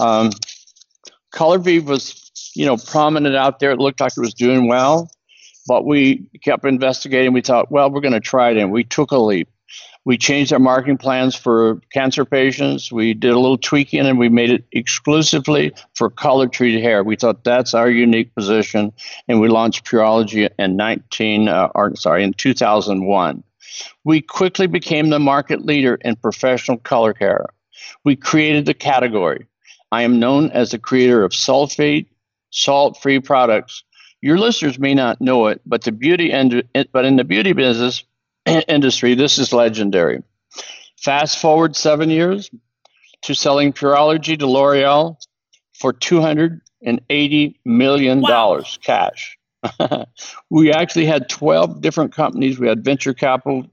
Um, 0.00 0.30
Color 1.30 1.58
Vive 1.58 1.86
was, 1.86 2.32
you 2.56 2.66
know, 2.66 2.76
prominent 2.76 3.36
out 3.36 3.60
there. 3.60 3.70
It 3.70 3.78
looked 3.78 4.00
like 4.00 4.14
it 4.16 4.20
was 4.20 4.34
doing 4.34 4.66
well. 4.66 5.12
But 5.66 5.84
we 5.86 6.28
kept 6.42 6.64
investigating. 6.64 7.32
We 7.32 7.40
thought, 7.40 7.70
well, 7.70 7.90
we're 7.90 8.00
going 8.00 8.12
to 8.12 8.20
try 8.20 8.50
it, 8.50 8.56
and 8.56 8.72
we 8.72 8.84
took 8.84 9.12
a 9.12 9.18
leap. 9.18 9.48
We 10.04 10.18
changed 10.18 10.52
our 10.52 10.58
marketing 10.58 10.98
plans 10.98 11.36
for 11.36 11.80
cancer 11.92 12.24
patients. 12.24 12.90
We 12.90 13.14
did 13.14 13.30
a 13.30 13.38
little 13.38 13.58
tweaking, 13.58 14.04
and 14.04 14.18
we 14.18 14.28
made 14.28 14.50
it 14.50 14.64
exclusively 14.72 15.72
for 15.94 16.10
color 16.10 16.48
treated 16.48 16.82
hair. 16.82 17.04
We 17.04 17.14
thought 17.14 17.44
that's 17.44 17.72
our 17.72 17.88
unique 17.88 18.34
position, 18.34 18.92
and 19.28 19.40
we 19.40 19.48
launched 19.48 19.84
Pureology 19.86 20.50
in 20.58 20.76
19, 20.76 21.48
uh, 21.48 21.68
or, 21.74 21.94
sorry, 21.94 22.24
in 22.24 22.32
2001. 22.32 23.44
We 24.04 24.20
quickly 24.20 24.66
became 24.66 25.10
the 25.10 25.20
market 25.20 25.64
leader 25.64 25.94
in 26.00 26.16
professional 26.16 26.78
color 26.78 27.14
care. 27.14 27.46
We 28.04 28.16
created 28.16 28.66
the 28.66 28.74
category. 28.74 29.46
I 29.92 30.02
am 30.02 30.18
known 30.18 30.50
as 30.50 30.70
the 30.70 30.78
creator 30.78 31.22
of 31.22 31.32
sulfate, 31.32 32.06
salt-free 32.50 33.20
products 33.20 33.84
your 34.22 34.38
listeners 34.38 34.78
may 34.78 34.94
not 34.94 35.20
know 35.20 35.48
it, 35.48 35.60
but 35.66 35.82
the 35.82 35.92
beauty 35.92 36.32
end, 36.32 36.62
but 36.92 37.04
in 37.04 37.16
the 37.16 37.24
beauty 37.24 37.52
business 37.52 38.04
industry, 38.46 39.14
this 39.14 39.38
is 39.38 39.52
legendary. 39.52 40.22
Fast 40.96 41.38
forward 41.38 41.74
seven 41.74 42.08
years 42.08 42.48
to 43.22 43.34
selling 43.34 43.72
Pureology 43.72 44.38
to 44.38 44.46
L'Oreal 44.46 45.16
for 45.74 45.92
two 45.92 46.20
hundred 46.20 46.60
and 46.80 47.00
eighty 47.10 47.58
million 47.64 48.20
dollars 48.22 48.78
wow. 48.86 49.10
cash. 49.10 49.38
we 50.50 50.72
actually 50.72 51.06
had 51.06 51.28
twelve 51.28 51.80
different 51.80 52.14
companies. 52.14 52.60
We 52.60 52.68
had 52.68 52.84
venture 52.84 53.14
capital 53.14 53.66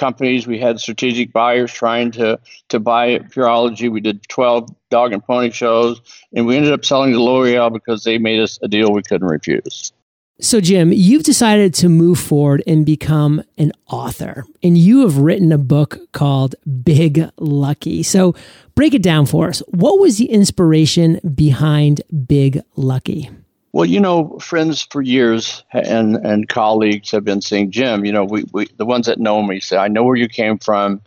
companies. 0.00 0.46
We 0.46 0.58
had 0.58 0.80
strategic 0.80 1.32
buyers 1.32 1.72
trying 1.72 2.10
to 2.12 2.40
to 2.70 2.80
buy 2.80 3.18
Pureology. 3.18 3.90
We 3.90 4.00
did 4.00 4.26
12 4.28 4.68
dog 4.90 5.12
and 5.12 5.22
pony 5.22 5.50
shows, 5.50 6.00
and 6.32 6.46
we 6.46 6.56
ended 6.56 6.72
up 6.72 6.84
selling 6.84 7.12
to 7.12 7.22
L'Oreal 7.22 7.72
because 7.72 8.02
they 8.02 8.18
made 8.18 8.40
us 8.40 8.58
a 8.62 8.68
deal 8.68 8.92
we 8.92 9.02
couldn't 9.02 9.28
refuse. 9.28 9.92
So, 10.40 10.58
Jim, 10.58 10.90
you've 10.90 11.22
decided 11.22 11.74
to 11.74 11.90
move 11.90 12.18
forward 12.18 12.62
and 12.66 12.86
become 12.86 13.42
an 13.58 13.72
author, 13.90 14.44
and 14.62 14.76
you 14.76 15.02
have 15.02 15.18
written 15.18 15.52
a 15.52 15.58
book 15.58 15.98
called 16.12 16.54
Big 16.82 17.28
Lucky. 17.36 18.02
So, 18.02 18.34
break 18.74 18.94
it 18.94 19.02
down 19.02 19.26
for 19.26 19.48
us. 19.48 19.62
What 19.68 20.00
was 20.00 20.16
the 20.16 20.30
inspiration 20.30 21.20
behind 21.34 22.00
Big 22.26 22.62
Lucky? 22.74 23.28
Well, 23.72 23.84
you 23.84 24.00
know, 24.00 24.38
friends 24.40 24.82
for 24.90 25.00
years 25.00 25.64
and 25.72 26.16
and 26.16 26.48
colleagues 26.48 27.10
have 27.12 27.24
been 27.24 27.40
saying, 27.40 27.70
Jim, 27.70 28.04
you 28.04 28.12
know, 28.12 28.24
we, 28.24 28.44
we 28.52 28.66
the 28.76 28.84
ones 28.84 29.06
that 29.06 29.20
know 29.20 29.42
me 29.42 29.60
say, 29.60 29.76
I 29.76 29.88
know 29.88 30.02
where 30.02 30.16
you 30.16 30.28
came 30.28 30.58
from. 30.58 31.00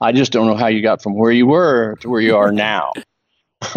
I 0.00 0.12
just 0.12 0.32
don't 0.32 0.46
know 0.46 0.56
how 0.56 0.68
you 0.68 0.82
got 0.82 1.02
from 1.02 1.14
where 1.14 1.30
you 1.30 1.46
were 1.46 1.96
to 2.00 2.08
where 2.08 2.20
you 2.20 2.36
are 2.36 2.52
now. 2.52 2.92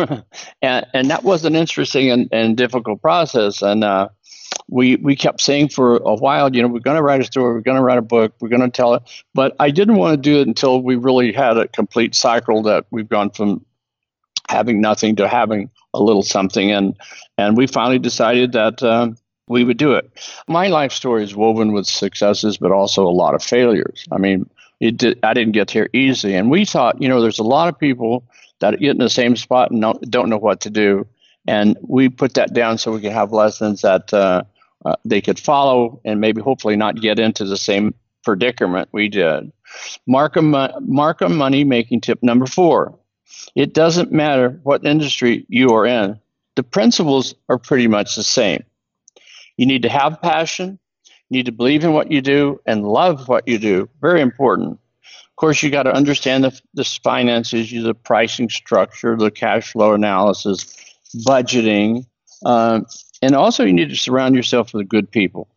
and 0.61 0.85
and 0.93 1.09
that 1.09 1.23
was 1.23 1.43
an 1.45 1.55
interesting 1.55 2.11
and, 2.11 2.29
and 2.31 2.55
difficult 2.55 3.01
process. 3.01 3.61
And 3.61 3.83
uh, 3.83 4.09
we 4.69 4.95
we 4.97 5.15
kept 5.17 5.41
saying 5.41 5.69
for 5.69 5.97
a 5.97 6.15
while, 6.15 6.53
you 6.55 6.61
know, 6.61 6.69
we're 6.69 6.79
going 6.79 6.97
to 6.97 7.03
write 7.03 7.21
a 7.21 7.25
story, 7.25 7.53
we're 7.53 7.61
going 7.61 7.77
to 7.77 7.83
write 7.83 7.97
a 7.97 8.03
book, 8.03 8.33
we're 8.39 8.49
going 8.49 8.61
to 8.61 8.69
tell 8.69 8.93
it. 8.93 9.03
But 9.33 9.55
I 9.59 9.69
didn't 9.69 9.95
want 9.95 10.13
to 10.13 10.17
do 10.17 10.39
it 10.39 10.47
until 10.47 10.81
we 10.81 10.95
really 10.95 11.33
had 11.33 11.57
a 11.57 11.67
complete 11.67 12.15
cycle 12.15 12.63
that 12.63 12.85
we've 12.91 13.09
gone 13.09 13.31
from 13.31 13.65
having 14.49 14.81
nothing 14.81 15.15
to 15.17 15.27
having 15.27 15.69
a 15.93 16.01
little 16.01 16.23
something, 16.23 16.71
and 16.71 16.97
and 17.37 17.55
we 17.55 17.67
finally 17.67 17.99
decided 17.99 18.51
that. 18.53 18.83
Um, 18.83 19.17
we 19.51 19.63
would 19.63 19.77
do 19.77 19.93
it. 19.93 20.07
My 20.47 20.67
life 20.67 20.91
story 20.91 21.23
is 21.23 21.35
woven 21.35 21.73
with 21.73 21.87
successes, 21.87 22.57
but 22.57 22.71
also 22.71 23.07
a 23.07 23.09
lot 23.09 23.33
of 23.33 23.41
failures. 23.41 24.05
I 24.11 24.19
mean, 24.19 24.47
it 24.79 24.95
did, 24.95 25.17
I 25.23 25.33
didn't 25.33 25.53
get 25.53 25.71
here 25.71 25.89
easy, 25.91 26.35
and 26.35 26.51
we 26.51 26.65
thought, 26.65 27.01
you 27.01 27.09
know, 27.09 27.19
there's 27.19 27.39
a 27.39 27.43
lot 27.43 27.67
of 27.67 27.79
people 27.79 28.23
that 28.59 28.79
get 28.79 28.91
in 28.91 28.99
the 28.99 29.09
same 29.09 29.35
spot 29.35 29.71
and 29.71 29.81
don't, 29.81 30.11
don't 30.11 30.29
know 30.29 30.37
what 30.37 30.61
to 30.61 30.69
do, 30.69 31.07
and 31.47 31.75
we 31.81 32.09
put 32.09 32.35
that 32.35 32.53
down 32.53 32.77
so 32.77 32.91
we 32.91 33.01
could 33.01 33.11
have 33.11 33.31
lessons 33.31 33.81
that 33.81 34.13
uh, 34.13 34.43
uh, 34.85 34.95
they 35.03 35.19
could 35.19 35.39
follow 35.39 35.99
and 36.05 36.21
maybe 36.21 36.41
hopefully 36.41 36.75
not 36.75 37.01
get 37.01 37.17
into 37.17 37.43
the 37.43 37.57
same 37.57 37.95
predicament 38.23 38.87
we 38.91 39.09
did. 39.09 39.51
Markham, 40.05 40.55
Markham 40.81 41.35
money 41.35 41.63
making 41.63 42.01
tip 42.01 42.21
number 42.21 42.45
four. 42.45 42.97
It 43.55 43.73
doesn't 43.73 44.11
matter 44.11 44.59
what 44.63 44.85
industry 44.85 45.45
you 45.49 45.69
are 45.69 45.85
in, 45.85 46.19
the 46.55 46.63
principles 46.63 47.35
are 47.47 47.57
pretty 47.57 47.87
much 47.87 48.15
the 48.15 48.23
same. 48.23 48.63
You 49.57 49.65
need 49.65 49.83
to 49.83 49.89
have 49.89 50.21
passion, 50.21 50.79
you 51.29 51.37
need 51.37 51.45
to 51.45 51.51
believe 51.51 51.83
in 51.83 51.93
what 51.93 52.11
you 52.11 52.21
do, 52.21 52.59
and 52.65 52.87
love 52.87 53.27
what 53.27 53.47
you 53.47 53.59
do. 53.59 53.89
Very 54.01 54.21
important. 54.21 54.79
Of 55.03 55.35
course, 55.35 55.63
you 55.63 55.69
got 55.69 55.83
to 55.83 55.93
understand 55.93 56.43
the, 56.43 56.59
the 56.73 56.83
finances, 56.83 57.71
the 57.71 57.93
pricing 57.93 58.49
structure, 58.49 59.15
the 59.15 59.31
cash 59.31 59.71
flow 59.71 59.93
analysis, 59.93 60.75
budgeting, 61.25 62.05
um, 62.45 62.85
and 63.21 63.35
also 63.35 63.63
you 63.63 63.73
need 63.73 63.89
to 63.89 63.95
surround 63.95 64.35
yourself 64.35 64.73
with 64.73 64.87
good 64.87 65.11
people. 65.11 65.47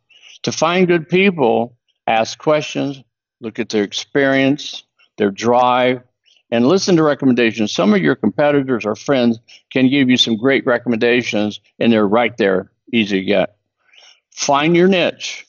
To 0.42 0.52
find 0.52 0.86
good 0.86 1.08
people, 1.08 1.76
ask 2.06 2.38
questions, 2.38 3.02
look 3.40 3.58
at 3.58 3.68
their 3.68 3.84
experience, 3.84 4.84
their 5.16 5.30
drive, 5.30 6.02
and 6.52 6.68
listen 6.68 6.96
to 6.96 7.02
recommendations. 7.02 7.72
Some 7.72 7.94
of 7.94 8.02
your 8.02 8.14
competitors 8.14 8.84
or 8.84 8.94
friends 8.94 9.40
can 9.72 9.88
give 9.88 10.10
you 10.10 10.18
some 10.18 10.36
great 10.36 10.66
recommendations, 10.66 11.60
and 11.78 11.90
they're 11.90 12.06
right 12.06 12.36
there, 12.36 12.70
easy 12.92 13.20
to 13.20 13.24
get. 13.24 13.56
Find 14.34 14.76
your 14.76 14.86
niche, 14.86 15.46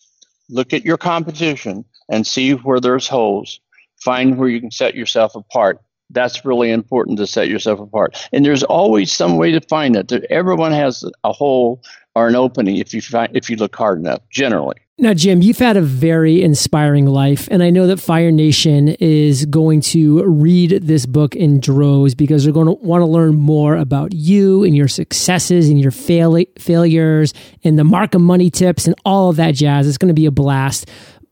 look 0.50 0.74
at 0.74 0.86
your 0.86 0.98
competition, 0.98 1.84
and 2.10 2.26
see 2.26 2.52
where 2.54 2.80
there's 2.80 3.08
holes. 3.08 3.60
Find 3.98 4.38
where 4.38 4.48
you 4.48 4.62
can 4.62 4.72
set 4.72 4.96
yourself 4.96 5.36
apart. 5.36 5.82
That's 6.14 6.46
really 6.46 6.72
important 6.72 7.18
to 7.18 7.28
set 7.28 7.50
yourself 7.50 7.80
apart. 7.80 8.28
And 8.32 8.46
there's 8.46 8.64
always 8.64 9.12
some 9.12 9.38
way 9.38 9.52
to 9.52 9.62
find 9.62 9.96
it. 9.96 10.12
Everyone 10.30 10.72
has 10.72 11.04
a 11.24 11.34
hole 11.34 11.82
or 12.16 12.28
an 12.28 12.36
opening 12.36 12.78
if 12.78 12.94
you 12.94 13.02
find 13.02 13.36
if 13.36 13.50
you 13.50 13.56
look 13.56 13.76
hard 13.76 14.00
enough. 14.00 14.22
Generally. 14.30 14.78
Now, 15.00 15.16
Jim, 15.16 15.42
you've 15.42 15.58
had 15.58 15.76
a 15.76 15.82
very 15.82 16.44
inspiring 16.44 17.08
life, 17.08 17.48
and 17.50 17.64
I 17.64 17.72
know 17.72 17.88
that 17.88 18.00
Fire 18.00 18.32
Nation 18.32 18.90
is 19.00 19.44
going 19.48 19.82
to 19.82 20.24
read 20.24 20.84
this 20.84 21.08
book 21.08 21.36
in 21.36 21.60
droves 21.60 22.14
because 22.14 22.44
they're 22.44 22.54
going 22.54 22.68
to 22.68 22.74
want 22.74 23.02
to 23.02 23.08
learn 23.08 23.34
more 23.34 23.76
about 23.76 24.14
you 24.14 24.64
and 24.64 24.76
your 24.76 24.88
successes 24.88 25.68
and 25.68 25.82
your 25.82 25.90
fail- 25.90 26.46
failures 26.60 27.34
and 27.64 27.80
the 27.80 27.84
Markham 27.84 28.22
money 28.22 28.52
tips 28.52 28.86
and 28.86 28.96
all 29.04 29.32
of 29.32 29.38
that 29.38 29.56
jazz. 29.56 29.88
It's 29.88 29.98
going 29.98 30.10
to 30.10 30.14
be 30.14 30.28
a 30.28 30.32
blast. 30.32 30.88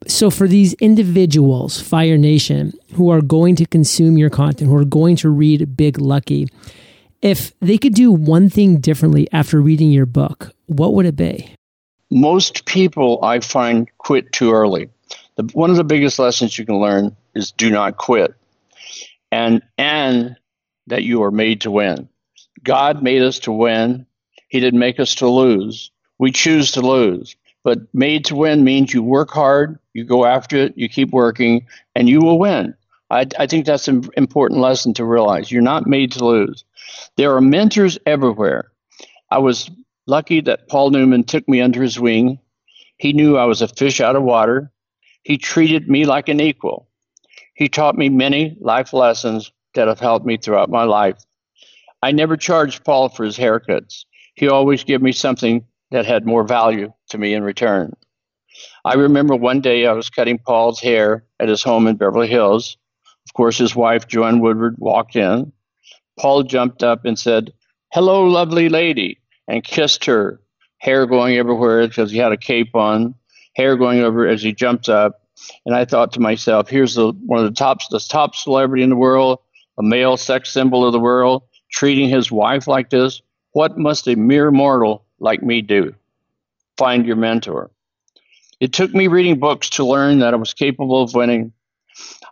So, 0.08 0.30
for 0.32 0.48
these 0.48 0.74
individuals, 0.76 1.80
Fire 1.80 2.18
Nation, 2.18 2.74
who 2.94 3.10
are 3.10 3.22
going 3.22 3.56
to 3.58 3.66
consume 3.66 4.18
your 4.18 4.30
content, 4.30 4.70
who 4.70 4.76
are 4.76 4.86
going 4.86 5.16
to 5.18 5.30
read 5.30 5.78
Big 5.78 6.00
Lucky, 6.00 6.48
if 7.22 7.58
they 7.60 7.78
could 7.78 7.94
do 7.94 8.12
one 8.12 8.50
thing 8.50 8.80
differently 8.80 9.28
after 9.32 9.62
reading 9.62 9.92
your 9.92 10.08
book, 10.08 10.52
what 10.66 10.96
would 10.96 11.06
it 11.06 11.16
be? 11.16 11.56
most 12.12 12.66
people 12.66 13.24
I 13.24 13.40
find 13.40 13.90
quit 13.98 14.32
too 14.32 14.52
early. 14.52 14.90
The, 15.38 15.50
one 15.54 15.72
of 15.72 15.78
the 15.78 15.84
biggest 15.84 16.20
lessons 16.20 16.60
you 16.60 16.66
can 16.66 16.80
learn 16.80 17.16
is 17.34 17.52
do 17.52 17.72
not 17.72 17.98
quit, 17.98 18.36
and 19.32 19.64
and 19.78 20.36
that 20.88 21.04
you 21.04 21.24
are 21.24 21.32
made 21.32 21.62
to 21.62 21.72
win. 21.72 22.10
God 22.64 23.02
made 23.02 23.22
us 23.22 23.40
to 23.40 23.52
win. 23.52 24.06
He 24.50 24.60
didn't 24.60 24.80
make 24.80 25.00
us 25.00 25.16
to 25.16 25.28
lose. 25.28 25.90
We 26.20 26.32
choose 26.32 26.74
to 26.74 26.82
lose. 26.82 27.36
But 27.64 27.80
made 27.94 28.26
to 28.26 28.36
win 28.36 28.64
means 28.64 28.94
you 28.94 29.02
work 29.02 29.32
hard, 29.32 29.80
you 29.94 30.04
go 30.04 30.26
after 30.26 30.58
it, 30.58 30.74
you 30.78 30.90
keep 30.90 31.12
working, 31.12 31.66
and 31.96 32.08
you 32.08 32.20
will 32.20 32.40
win. 32.40 32.74
I, 33.10 33.28
I 33.38 33.48
think 33.48 33.66
that's 33.66 33.88
an 33.88 34.10
important 34.16 34.62
lesson 34.62 34.94
to 34.96 35.06
realize. 35.06 35.52
You're 35.52 35.62
not 35.62 35.88
made 35.88 36.14
to 36.14 36.26
lose. 36.26 36.64
There 37.18 37.36
are 37.36 37.42
mentors 37.42 37.98
everywhere. 38.06 38.72
I 39.30 39.40
was 39.40 39.70
Lucky 40.08 40.42
that 40.42 40.68
Paul 40.68 40.90
Newman 40.90 41.24
took 41.24 41.48
me 41.48 41.62
under 41.62 41.82
his 41.82 42.00
wing. 42.00 42.40
He 42.98 43.14
knew 43.14 43.38
I 43.38 43.46
was 43.46 43.62
a 43.62 43.68
fish 43.68 44.02
out 44.02 44.16
of 44.16 44.24
water. 44.24 44.72
He 45.24 45.38
treated 45.38 45.90
me 45.90 46.06
like 46.06 46.28
an 46.30 46.40
equal. 46.40 46.88
He 47.54 47.70
taught 47.70 47.98
me 47.98 48.10
many 48.10 48.58
life 48.60 48.94
lessons 48.94 49.52
that 49.76 49.88
have 49.88 50.00
helped 50.00 50.26
me 50.26 50.38
throughout 50.38 50.70
my 50.70 50.84
life. 50.84 51.18
I 52.02 52.12
never 52.12 52.36
charged 52.36 52.84
Paul 52.84 53.10
for 53.10 53.24
his 53.24 53.38
haircuts. 53.38 54.06
He 54.36 54.50
always 54.50 54.84
gave 54.84 55.02
me 55.02 55.12
something 55.12 55.66
that 55.92 56.06
had 56.06 56.26
more 56.26 56.44
value 56.44 56.92
to 57.10 57.18
me 57.18 57.34
in 57.34 57.44
return. 57.44 57.96
I 58.84 58.96
remember 58.96 59.36
one 59.36 59.62
day 59.62 59.86
I 59.86 59.94
was 59.94 60.10
cutting 60.10 60.40
Paul's 60.40 60.80
hair 60.80 61.24
at 61.40 61.50
his 61.50 61.62
home 61.62 61.88
in 61.88 61.98
Beverly 61.98 62.28
Hills. 62.28 62.78
Of 63.28 63.34
course, 63.34 63.58
his 63.58 63.76
wife, 63.76 64.08
Joanne 64.08 64.40
Woodward, 64.40 64.76
walked 64.80 65.16
in. 65.16 65.52
Paul 66.20 66.44
jumped 66.44 66.84
up 66.84 67.06
and 67.06 67.18
said, 67.18 67.54
Hello, 67.94 68.26
lovely 68.26 68.70
lady 68.70 69.20
and 69.48 69.64
kissed 69.64 70.06
her, 70.06 70.42
hair 70.78 71.06
going 71.06 71.36
everywhere 71.36 71.88
because 71.88 72.12
he 72.12 72.18
had 72.18 72.32
a 72.32 72.38
cape 72.38 72.76
on, 72.76 73.14
hair 73.56 73.76
going 73.76 74.00
over 74.02 74.28
as 74.28 74.42
he 74.42 74.54
jumped 74.54 74.90
up. 74.90 75.22
And 75.66 75.76
I 75.76 75.86
thought 75.86 76.14
to 76.14 76.20
myself, 76.20 76.70
here's 76.70 76.96
the 76.96 77.12
one 77.26 77.40
of 77.40 77.46
the 77.46 77.56
top 77.56 77.80
the 77.90 78.00
top 78.00 78.36
celebrity 78.36 78.84
in 78.84 78.90
the 78.90 78.96
world, 78.96 79.40
a 79.78 79.84
male 79.84 80.18
sex 80.18 80.52
symbol 80.52 80.86
of 80.86 80.94
the 80.94 81.00
world, 81.00 81.44
treating 81.72 82.10
his 82.10 82.32
wife 82.32 82.68
like 82.68 82.90
this. 82.90 83.22
What 83.54 83.78
must 83.78 84.08
a 84.08 84.16
mere 84.16 84.52
mortal 84.52 85.06
like 85.20 85.44
me 85.44 85.62
do? 85.62 85.94
Find 86.78 87.06
your 87.06 87.16
mentor. 87.16 87.70
It 88.62 88.74
took 88.74 88.94
me 88.94 89.08
reading 89.08 89.40
books 89.40 89.72
to 89.72 89.84
learn 89.84 90.20
that 90.20 90.36
I 90.36 90.38
was 90.38 90.54
capable 90.54 91.02
of 91.02 91.16
winning. 91.16 91.52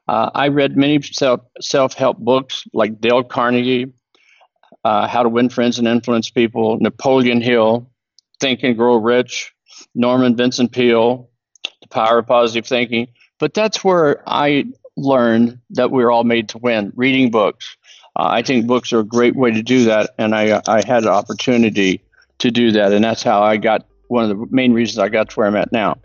Uh, 0.08 0.30
I 0.36 0.50
read 0.50 0.78
many 0.78 1.02
self 1.02 1.94
help 1.96 2.20
books 2.20 2.66
like 2.72 3.02
Dale 3.02 3.24
Carnegie, 3.24 3.92
uh, 4.84 5.08
How 5.08 5.24
to 5.24 5.30
Win 5.30 5.50
Friends 5.50 5.80
and 5.80 5.88
Influence 5.88 6.30
People, 6.30 6.78
Napoleon 6.80 7.42
Hill, 7.42 7.90
Think 8.40 8.62
and 8.62 8.78
Grow 8.78 8.98
Rich, 8.98 9.52
Norman 9.96 10.36
Vincent 10.36 10.72
Peale, 10.72 11.32
The 11.82 11.88
Power 11.88 12.20
of 12.20 12.28
Positive 12.28 12.66
Thinking. 12.66 13.08
But 13.40 13.56
that's 13.56 13.84
where 13.84 14.22
I 14.28 14.66
learned 14.98 15.60
that 15.72 15.90
we're 15.90 16.12
all 16.12 16.26
made 16.26 16.50
to 16.50 16.60
win, 16.60 16.94
reading 16.96 17.32
books. 17.32 17.76
Uh, 18.16 18.28
I 18.30 18.44
think 18.44 18.68
books 18.68 18.94
are 18.94 19.00
a 19.00 19.04
great 19.04 19.36
way 19.36 19.50
to 19.50 19.64
do 19.64 19.86
that, 19.86 20.12
and 20.20 20.36
I, 20.36 20.62
I 20.68 20.84
had 20.86 21.04
an 21.04 21.10
opportunity 21.10 22.04
to 22.38 22.52
do 22.52 22.72
that, 22.74 22.92
and 22.92 23.04
that's 23.04 23.24
how 23.24 23.42
I 23.42 23.58
got 23.58 23.88
one 24.10 24.30
of 24.30 24.38
the 24.38 24.46
main 24.50 24.74
reasons 24.74 25.00
I 25.00 25.10
got 25.10 25.30
to 25.30 25.36
where 25.36 25.48
I'm 25.48 25.56
at 25.56 25.72
now. 25.72 25.98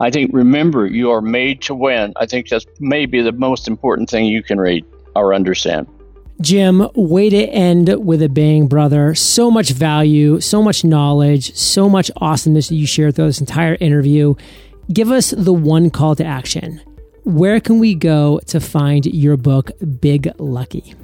I 0.00 0.10
think 0.10 0.30
remember 0.34 0.86
you 0.86 1.10
are 1.10 1.22
made 1.22 1.62
to 1.62 1.74
win. 1.74 2.12
I 2.16 2.26
think 2.26 2.48
that's 2.48 2.66
maybe 2.80 3.22
the 3.22 3.32
most 3.32 3.66
important 3.66 4.10
thing 4.10 4.26
you 4.26 4.42
can 4.42 4.60
read 4.60 4.84
or 5.16 5.34
understand. 5.34 5.86
Jim, 6.40 6.88
way 6.94 7.30
to 7.30 7.44
end 7.50 8.04
with 8.04 8.20
a 8.20 8.28
bang, 8.28 8.66
brother. 8.66 9.14
So 9.14 9.50
much 9.50 9.70
value, 9.70 10.40
so 10.40 10.60
much 10.60 10.84
knowledge, 10.84 11.54
so 11.54 11.88
much 11.88 12.10
awesomeness 12.16 12.68
that 12.68 12.74
you 12.74 12.86
shared 12.86 13.14
through 13.14 13.26
this 13.26 13.40
entire 13.40 13.76
interview. 13.76 14.34
Give 14.92 15.12
us 15.12 15.30
the 15.30 15.52
one 15.52 15.90
call 15.90 16.16
to 16.16 16.24
action. 16.24 16.80
Where 17.24 17.60
can 17.60 17.78
we 17.78 17.94
go 17.94 18.40
to 18.48 18.58
find 18.58 19.06
your 19.06 19.36
book, 19.36 19.70
Big 20.00 20.32
Lucky? 20.38 20.94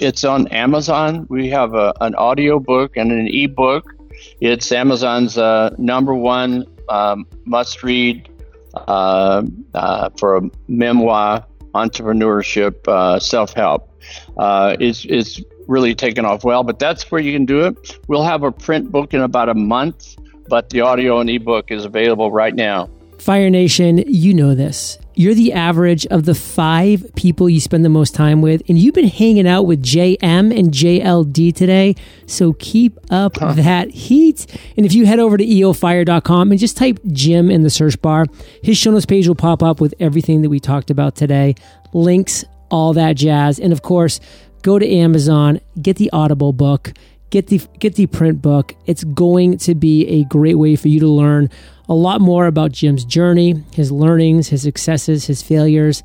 It's 0.00 0.24
on 0.24 0.48
Amazon. 0.48 1.26
We 1.28 1.48
have 1.50 1.74
a, 1.74 1.94
an 2.00 2.16
audio 2.16 2.58
book 2.58 2.96
and 2.96 3.12
an 3.12 3.28
ebook. 3.28 3.94
It's 4.40 4.70
Amazon's 4.72 5.38
uh, 5.38 5.74
number 5.78 6.14
one 6.14 6.66
um, 6.88 7.26
must 7.44 7.82
read 7.82 8.28
uh, 8.74 9.42
uh, 9.74 10.10
for 10.18 10.36
a 10.36 10.42
memoir, 10.68 11.44
entrepreneurship, 11.74 12.86
uh, 12.88 13.18
self 13.18 13.52
help 13.52 13.88
uh, 14.36 14.76
is 14.80 15.04
is 15.06 15.44
really 15.66 15.94
taken 15.94 16.24
off 16.24 16.44
well. 16.44 16.62
But 16.62 16.78
that's 16.78 17.10
where 17.10 17.20
you 17.20 17.32
can 17.32 17.44
do 17.44 17.66
it. 17.66 17.98
We'll 18.08 18.24
have 18.24 18.42
a 18.42 18.52
print 18.52 18.90
book 18.90 19.14
in 19.14 19.20
about 19.20 19.48
a 19.48 19.54
month, 19.54 20.16
but 20.48 20.70
the 20.70 20.80
audio 20.80 21.20
and 21.20 21.28
ebook 21.28 21.70
is 21.70 21.84
available 21.84 22.32
right 22.32 22.54
now. 22.54 22.88
Fire 23.18 23.50
Nation, 23.50 24.04
you 24.06 24.32
know 24.32 24.54
this. 24.54 24.98
You're 25.18 25.34
the 25.34 25.52
average 25.52 26.06
of 26.06 26.26
the 26.26 26.34
five 26.36 27.04
people 27.16 27.50
you 27.50 27.58
spend 27.58 27.84
the 27.84 27.88
most 27.88 28.14
time 28.14 28.40
with, 28.40 28.62
and 28.68 28.78
you've 28.78 28.94
been 28.94 29.08
hanging 29.08 29.48
out 29.48 29.64
with 29.64 29.82
JM 29.82 30.16
and 30.56 30.70
JLD 30.70 31.56
today. 31.56 31.96
So 32.26 32.52
keep 32.52 32.96
up 33.10 33.36
huh. 33.36 33.54
that 33.54 33.90
heat. 33.90 34.46
And 34.76 34.86
if 34.86 34.92
you 34.92 35.06
head 35.06 35.18
over 35.18 35.36
to 35.36 35.44
eofire.com 35.44 36.52
and 36.52 36.60
just 36.60 36.76
type 36.76 37.00
Jim 37.10 37.50
in 37.50 37.64
the 37.64 37.68
search 37.68 38.00
bar, 38.00 38.26
his 38.62 38.78
show 38.78 38.92
notes 38.92 39.06
page 39.06 39.26
will 39.26 39.34
pop 39.34 39.60
up 39.60 39.80
with 39.80 39.92
everything 39.98 40.42
that 40.42 40.50
we 40.50 40.60
talked 40.60 40.88
about 40.88 41.16
today. 41.16 41.56
Links 41.92 42.44
all 42.70 42.92
that 42.92 43.16
jazz. 43.16 43.58
And 43.58 43.72
of 43.72 43.82
course, 43.82 44.20
go 44.62 44.78
to 44.78 44.88
Amazon, 44.88 45.60
get 45.82 45.96
the 45.96 46.10
Audible 46.12 46.52
book, 46.52 46.92
get 47.30 47.48
the 47.48 47.60
get 47.78 47.94
the 47.94 48.06
print 48.06 48.42
book. 48.42 48.74
It's 48.86 49.04
going 49.04 49.58
to 49.58 49.74
be 49.74 50.06
a 50.08 50.24
great 50.24 50.56
way 50.56 50.76
for 50.76 50.88
you 50.88 51.00
to 51.00 51.08
learn 51.08 51.50
a 51.88 51.94
lot 51.94 52.20
more 52.20 52.46
about 52.46 52.72
Jim's 52.72 53.04
journey, 53.04 53.62
his 53.72 53.90
learnings, 53.90 54.48
his 54.48 54.62
successes, 54.62 55.26
his 55.26 55.42
failures. 55.42 56.02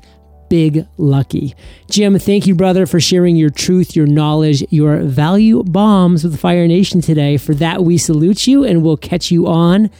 Big 0.50 0.86
lucky. 0.98 1.54
Jim, 1.90 2.18
thank 2.18 2.46
you, 2.46 2.54
brother, 2.54 2.86
for 2.86 3.00
sharing 3.00 3.34
your 3.34 3.50
truth, 3.50 3.96
your 3.96 4.06
knowledge, 4.06 4.62
your 4.70 4.98
value 4.98 5.62
bombs 5.64 6.22
with 6.22 6.38
Fire 6.38 6.68
Nation 6.68 7.00
today. 7.00 7.38
For 7.38 7.54
that, 7.54 7.82
we 7.82 7.98
salute 7.98 8.46
you 8.46 8.62
and 8.62 8.82
we'll 8.82 8.98
catch 8.98 9.30
you 9.30 9.46
on 9.46 9.90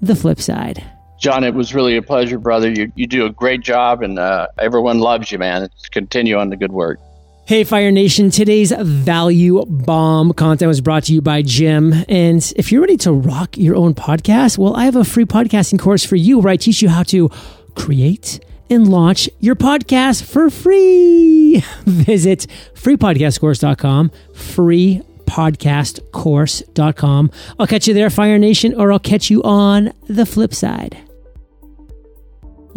the 0.00 0.14
flip 0.14 0.40
side. 0.40 0.84
John, 1.20 1.42
it 1.42 1.52
was 1.52 1.74
really 1.74 1.96
a 1.96 2.02
pleasure, 2.02 2.38
brother. 2.38 2.70
You, 2.70 2.92
you 2.94 3.08
do 3.08 3.26
a 3.26 3.30
great 3.30 3.60
job, 3.60 4.02
and 4.02 4.20
uh, 4.20 4.46
everyone 4.56 5.00
loves 5.00 5.32
you, 5.32 5.38
man. 5.38 5.68
Continue 5.90 6.36
on 6.38 6.48
the 6.48 6.56
good 6.56 6.70
work. 6.70 7.00
Hey, 7.48 7.64
Fire 7.64 7.90
Nation. 7.90 8.28
Today's 8.28 8.72
value 8.72 9.64
bomb 9.64 10.34
content 10.34 10.68
was 10.68 10.82
brought 10.82 11.04
to 11.04 11.14
you 11.14 11.22
by 11.22 11.40
Jim. 11.40 11.94
And 12.06 12.52
if 12.56 12.70
you're 12.70 12.82
ready 12.82 12.98
to 12.98 13.10
rock 13.10 13.56
your 13.56 13.74
own 13.74 13.94
podcast, 13.94 14.58
well, 14.58 14.76
I 14.76 14.84
have 14.84 14.96
a 14.96 15.02
free 15.02 15.24
podcasting 15.24 15.78
course 15.78 16.04
for 16.04 16.16
you 16.16 16.40
where 16.40 16.52
I 16.52 16.56
teach 16.56 16.82
you 16.82 16.90
how 16.90 17.04
to 17.04 17.30
create 17.74 18.44
and 18.68 18.86
launch 18.86 19.30
your 19.40 19.56
podcast 19.56 20.24
for 20.24 20.50
free. 20.50 21.60
Visit 21.86 22.46
freepodcastcourse.com, 22.74 24.10
freepodcastcourse.com. 24.34 27.30
I'll 27.58 27.66
catch 27.66 27.88
you 27.88 27.94
there, 27.94 28.10
Fire 28.10 28.38
Nation, 28.38 28.74
or 28.74 28.92
I'll 28.92 28.98
catch 28.98 29.30
you 29.30 29.42
on 29.42 29.94
the 30.06 30.26
flip 30.26 30.52
side. 30.52 30.98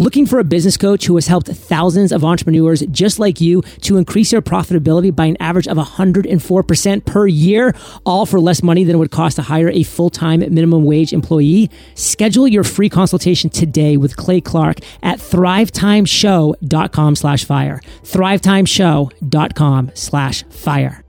Looking 0.02 0.26
for 0.26 0.40
a 0.40 0.44
business 0.44 0.78
coach 0.78 1.06
who 1.06 1.14
has 1.14 1.28
helped 1.28 1.46
thousands 1.46 2.12
of 2.12 2.26
entrepreneurs 2.26 2.84
just 2.88 3.20
like 3.20 3.40
you 3.40 3.62
to 3.82 3.98
increase 3.98 4.32
their 4.32 4.42
profitability 4.42 5.16
by 5.16 5.28
an 5.28 5.38
average 5.40 5.68
of 5.68 5.78
104% 5.78 7.06
per 7.06 7.28
year, 7.28 7.76
all 8.04 8.26
for 8.26 8.40
less 8.40 8.64
money 8.64 8.84
than 8.84 8.96
it 8.96 8.98
would 8.98 9.12
cost 9.12 9.36
to 9.36 9.44
hire 9.44 9.70
a 9.70 9.84
full-time 9.84 10.40
minimum 10.40 10.86
wage 10.86 11.14
employee? 11.14 11.70
Schedule 11.94 12.48
your 12.48 12.64
free 12.64 12.90
consultation 12.90 13.52
today 13.52 13.96
with 13.96 14.18
Clay 14.18 14.42
Clark 14.42 14.80
at 15.04 15.20
thrivetimeshow.com 15.20 17.16
slash 17.16 17.46
fire. 17.46 17.80
thrivetimeshow.com 18.02 19.92
slash 19.94 20.44
fire. 20.50 21.04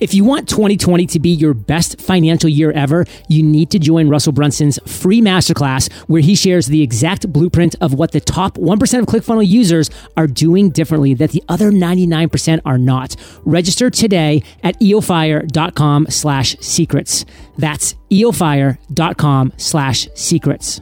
If 0.00 0.14
you 0.14 0.24
want 0.24 0.48
2020 0.48 1.06
to 1.08 1.20
be 1.20 1.28
your 1.28 1.52
best 1.52 2.00
financial 2.00 2.48
year 2.48 2.72
ever, 2.72 3.04
you 3.28 3.42
need 3.42 3.70
to 3.70 3.78
join 3.78 4.08
Russell 4.08 4.32
Brunson's 4.32 4.78
free 4.86 5.20
masterclass 5.20 5.92
where 6.08 6.22
he 6.22 6.34
shares 6.34 6.66
the 6.66 6.82
exact 6.82 7.30
blueprint 7.30 7.76
of 7.82 7.92
what 7.92 8.12
the 8.12 8.20
top 8.20 8.54
1% 8.56 8.98
of 8.98 9.04
ClickFunnels 9.06 9.46
users 9.46 9.90
are 10.16 10.26
doing 10.26 10.70
differently 10.70 11.12
that 11.12 11.32
the 11.32 11.44
other 11.50 11.70
99% 11.70 12.62
are 12.64 12.78
not. 12.78 13.14
Register 13.44 13.90
today 13.90 14.42
at 14.62 14.80
eofire.com 14.80 16.06
slash 16.08 16.56
secrets. 16.60 17.26
That's 17.58 17.94
eofire.com 18.10 19.52
slash 19.58 20.08
secrets. 20.14 20.80